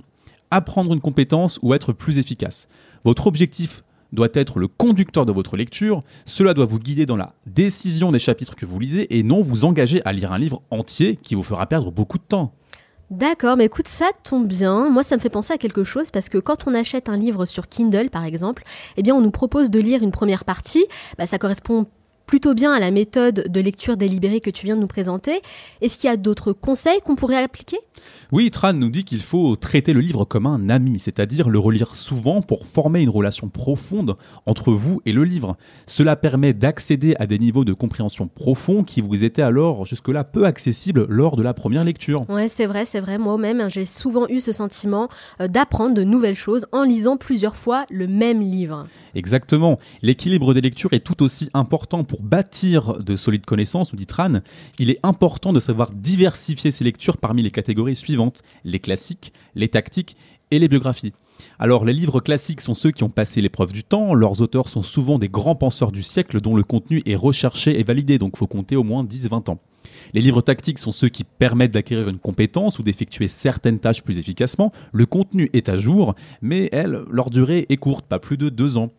[0.52, 2.68] apprendre une compétence ou être plus efficace.
[3.06, 3.84] Votre objectif
[4.14, 8.20] doit être le conducteur de votre lecture, cela doit vous guider dans la décision des
[8.20, 11.44] chapitres que vous lisez et non vous engager à lire un livre entier qui vous
[11.44, 12.54] fera perdre beaucoup de temps.
[13.10, 14.90] D'accord, mais écoute, ça tombe bien.
[14.90, 17.46] Moi, ça me fait penser à quelque chose parce que quand on achète un livre
[17.46, 18.64] sur Kindle, par exemple,
[18.98, 20.86] eh bien, on nous propose de lire une première partie.
[21.18, 21.86] Bah, ça correspond
[22.26, 25.42] plutôt bien à la méthode de lecture délibérée que tu viens de nous présenter.
[25.82, 27.78] Est-ce qu'il y a d'autres conseils qu'on pourrait appliquer?
[28.32, 31.96] Oui, Tran nous dit qu'il faut traiter le livre comme un ami, c'est-à-dire le relire
[31.96, 35.56] souvent pour former une relation profonde entre vous et le livre.
[35.86, 40.46] Cela permet d'accéder à des niveaux de compréhension profonds qui vous étaient alors jusque-là peu
[40.46, 42.28] accessibles lors de la première lecture.
[42.30, 43.18] Ouais, c'est vrai, c'est vrai.
[43.18, 45.10] Moi-même, hein, j'ai souvent eu ce sentiment
[45.40, 48.88] euh, d'apprendre de nouvelles choses en lisant plusieurs fois le même livre.
[49.16, 49.78] Exactement.
[50.02, 54.42] L'équilibre des lectures est tout aussi important pour bâtir de solides connaissances, nous dit Tran.
[54.80, 59.70] Il est important de savoir diversifier ses lectures parmi les catégories suivantes, les classiques, les
[59.70, 60.16] tactiques
[60.52, 61.14] et les biographies.
[61.60, 64.84] Alors les livres classiques sont ceux qui ont passé l'épreuve du temps, leurs auteurs sont
[64.84, 68.48] souvent des grands penseurs du siècle dont le contenu est recherché et validé, donc faut
[68.48, 69.60] compter au moins 10-20 ans.
[70.14, 74.18] Les livres tactiques sont ceux qui permettent d'acquérir une compétence ou d'effectuer certaines tâches plus
[74.18, 74.72] efficacement.
[74.92, 78.78] Le contenu est à jour, mais elle, leur durée est courte, pas plus de deux
[78.78, 78.92] ans.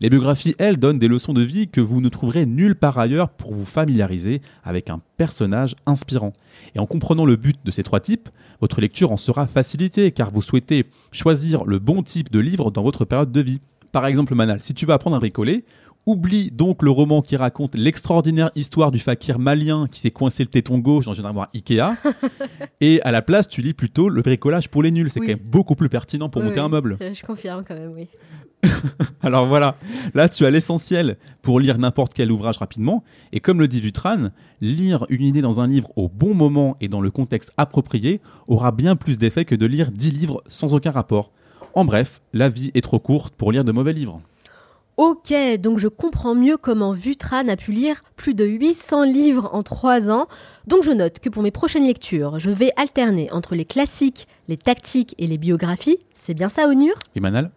[0.00, 3.30] Les biographies, elles, donnent des leçons de vie que vous ne trouverez nulle part ailleurs
[3.30, 6.32] pour vous familiariser avec un personnage inspirant.
[6.74, 8.28] Et en comprenant le but de ces trois types,
[8.60, 12.82] votre lecture en sera facilitée car vous souhaitez choisir le bon type de livre dans
[12.82, 13.60] votre période de vie.
[13.92, 15.64] Par exemple, Manal, si tu veux apprendre à bricoler,
[16.04, 20.48] Oublie donc le roman qui raconte l'extraordinaire histoire du fakir malien qui s'est coincé le
[20.48, 21.94] téton gauche dans une armoire Ikea.
[22.80, 25.10] et à la place, tu lis plutôt le bricolage pour les nuls.
[25.10, 26.98] C'est quand même beaucoup plus pertinent pour monter un meuble.
[27.00, 28.08] Je confirme quand même, oui.
[29.22, 29.76] Alors voilà,
[30.14, 33.04] là tu as l'essentiel pour lire n'importe quel ouvrage rapidement.
[33.32, 34.30] Et comme le dit Vutran,
[34.60, 38.72] lire une idée dans un livre au bon moment et dans le contexte approprié aura
[38.72, 41.32] bien plus d'effet que de lire 10 livres sans aucun rapport.
[41.74, 44.20] En bref, la vie est trop courte pour lire de mauvais livres.
[45.04, 49.64] Ok, donc je comprends mieux comment Vutran a pu lire plus de 800 livres en
[49.64, 50.28] 3 ans.
[50.68, 54.56] Donc je note que pour mes prochaines lectures, je vais alterner entre les classiques, les
[54.56, 55.98] tactiques et les biographies.
[56.14, 56.94] C'est bien ça, Onur?
[57.16, 57.50] Et Manal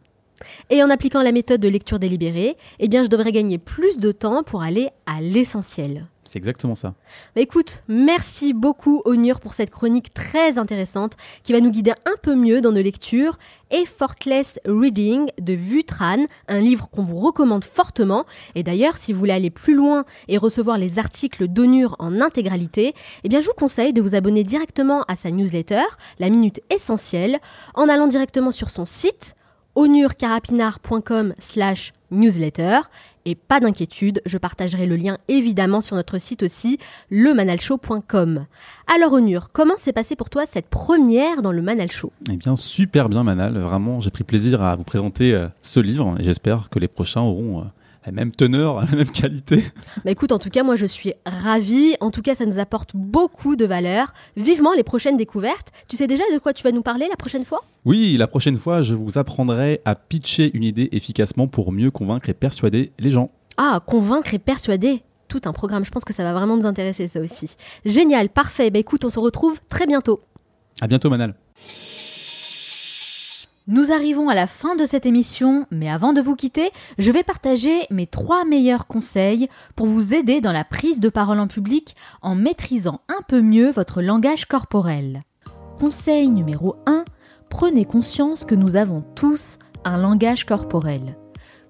[0.69, 4.11] et en appliquant la méthode de lecture délibérée, eh bien, je devrais gagner plus de
[4.11, 6.07] temps pour aller à l'essentiel.
[6.36, 6.95] C'est exactement ça.
[7.33, 11.13] Bah, écoute, merci beaucoup Onur pour cette chronique très intéressante
[11.43, 13.38] qui va nous guider un peu mieux dans nos lectures.
[13.71, 18.25] Effortless Reading de Vutran, un livre qu'on vous recommande fortement.
[18.53, 22.93] Et d'ailleurs, si vous voulez aller plus loin et recevoir les articles d'Onur en intégralité,
[23.23, 25.83] eh bien je vous conseille de vous abonner directement à sa newsletter,
[26.19, 27.39] La Minute Essentielle,
[27.75, 29.36] en allant directement sur son site
[29.75, 32.80] onurcarapinard.com slash newsletter.
[33.28, 36.78] Et pas d'inquiétude, je partagerai le lien évidemment sur notre site aussi,
[37.09, 38.45] lemanalshow.com.
[38.93, 42.11] Alors Onur, comment s'est passé pour toi cette première dans le Manal Show?
[42.32, 46.16] Eh bien super bien Manal, vraiment j'ai pris plaisir à vous présenter euh, ce livre
[46.20, 47.61] et j'espère que les prochains auront...
[47.61, 47.63] Euh,
[48.06, 49.64] la même teneur, la même qualité.
[50.03, 51.95] Bah écoute, en tout cas, moi je suis ravie.
[51.99, 54.14] En tout cas, ça nous apporte beaucoup de valeur.
[54.38, 55.72] Vivement les prochaines découvertes.
[55.88, 57.64] Tu sais déjà de quoi tu vas nous parler la prochaine fois?
[57.86, 62.30] Oui, la prochaine fois, je vous apprendrai à pitcher une idée efficacement pour mieux convaincre
[62.30, 63.32] et persuader les gens.
[63.58, 65.86] Ah, convaincre et persuader tout un programme.
[65.86, 67.56] Je pense que ça va vraiment nous intéresser, ça aussi.
[67.86, 68.70] Génial, parfait.
[68.72, 70.22] Bah écoute, on se retrouve très bientôt.
[70.82, 71.36] À bientôt, Manal.
[73.68, 77.24] Nous arrivons à la fin de cette émission, mais avant de vous quitter, je vais
[77.24, 81.95] partager mes trois meilleurs conseils pour vous aider dans la prise de parole en public
[82.22, 85.24] en maîtrisant un peu mieux votre langage corporel.
[85.80, 87.05] Conseil numéro 1,
[87.49, 91.18] prenez conscience que nous avons tous un langage corporel.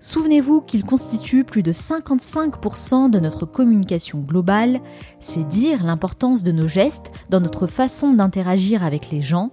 [0.06, 4.80] Souvenez-vous qu'il constitue plus de 55% de notre communication globale,
[5.20, 9.50] c'est dire l'importance de nos gestes dans notre façon d'interagir avec les gens,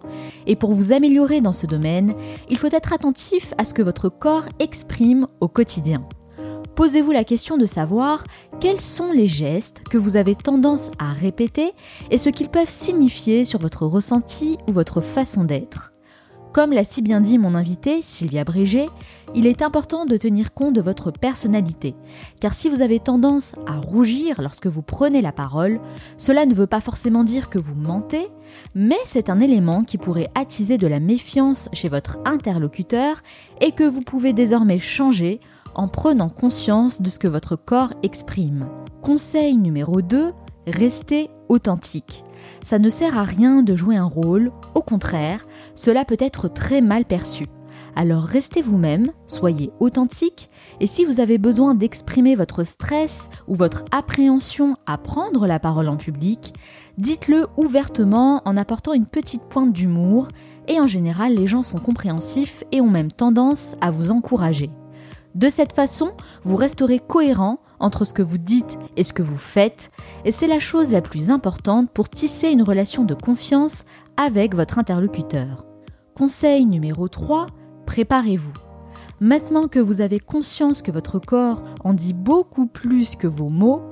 [0.47, 2.15] et pour vous améliorer dans ce domaine,
[2.51, 6.07] il faut être attentif à ce que votre corps exprime au quotidien.
[6.75, 8.23] Posez-vous la question de savoir
[8.61, 11.73] quels sont les gestes que vous avez tendance à répéter
[12.11, 15.92] et ce qu'ils peuvent signifier sur votre ressenti ou votre façon d'être.
[16.53, 18.87] Comme l'a si bien dit mon invité, Sylvia Brégé,
[19.35, 21.95] il est important de tenir compte de votre personnalité,
[22.41, 25.81] car si vous avez tendance à rougir lorsque vous prenez la parole,
[26.19, 28.29] cela ne veut pas forcément dire que vous mentez,
[28.75, 33.23] mais c'est un élément qui pourrait attiser de la méfiance chez votre interlocuteur
[33.63, 35.41] et que vous pouvez désormais changer
[35.75, 38.67] en prenant conscience de ce que votre corps exprime.
[39.01, 40.33] Conseil numéro 2,
[40.67, 42.25] restez authentique.
[42.65, 46.81] Ça ne sert à rien de jouer un rôle, au contraire, cela peut être très
[46.81, 47.47] mal perçu.
[47.95, 50.49] Alors restez vous-même, soyez authentique,
[50.81, 55.89] et si vous avez besoin d'exprimer votre stress ou votre appréhension à prendre la parole
[55.89, 56.55] en public,
[56.97, 60.29] dites-le ouvertement en apportant une petite pointe d'humour,
[60.69, 64.71] et en général les gens sont compréhensifs et ont même tendance à vous encourager.
[65.35, 66.13] De cette façon,
[66.45, 69.91] vous resterez cohérent entre ce que vous dites et ce que vous faites,
[70.25, 73.85] et c'est la chose la plus importante pour tisser une relation de confiance
[74.17, 75.67] avec votre interlocuteur.
[76.17, 77.47] Conseil numéro 3,
[77.85, 78.53] préparez-vous.
[79.21, 83.83] Maintenant que vous avez conscience que votre corps en dit beaucoup plus que vos mots,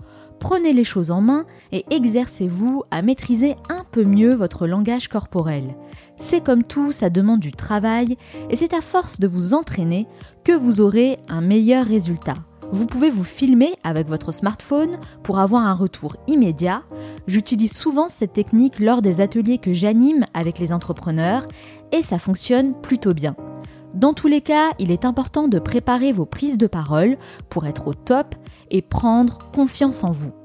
[0.41, 5.77] prenez les choses en main et exercez-vous à maîtriser un peu mieux votre langage corporel.
[6.17, 8.17] C'est comme tout, ça demande du travail
[8.51, 10.07] et c'est à force de vous entraîner
[10.45, 12.35] que vous aurez un meilleur résultat.
[12.73, 16.83] Vous pouvez vous filmer avec votre smartphone pour avoir un retour immédiat.
[17.27, 21.47] J'utilise souvent cette technique lors des ateliers que j'anime avec les entrepreneurs
[21.91, 23.35] et ça fonctionne plutôt bien.
[23.95, 27.19] Dans tous les cas, il est important de préparer vos prises de parole
[27.49, 28.37] pour être au top
[28.71, 30.40] et prendre confiance en vous.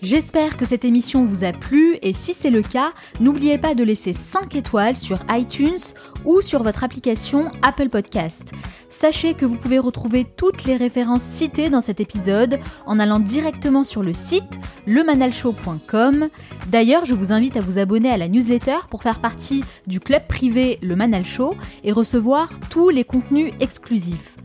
[0.00, 3.82] J'espère que cette émission vous a plu et si c'est le cas, n'oubliez pas de
[3.82, 5.78] laisser 5 étoiles sur iTunes
[6.24, 8.52] ou sur votre application Apple Podcast.
[8.88, 13.82] Sachez que vous pouvez retrouver toutes les références citées dans cet épisode en allant directement
[13.82, 16.28] sur le site lemanalshow.com.
[16.68, 20.28] D'ailleurs, je vous invite à vous abonner à la newsletter pour faire partie du club
[20.28, 24.36] privé Le Manal Show et recevoir tous les contenus exclusifs.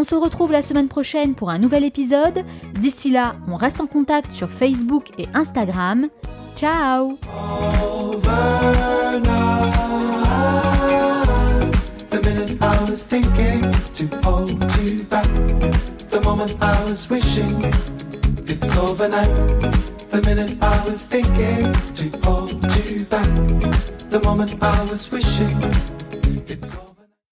[0.00, 2.42] On se retrouve la semaine prochaine pour un nouvel épisode.
[2.80, 6.08] D'ici là, on reste en contact sur Facebook et Instagram.
[6.56, 7.18] Ciao.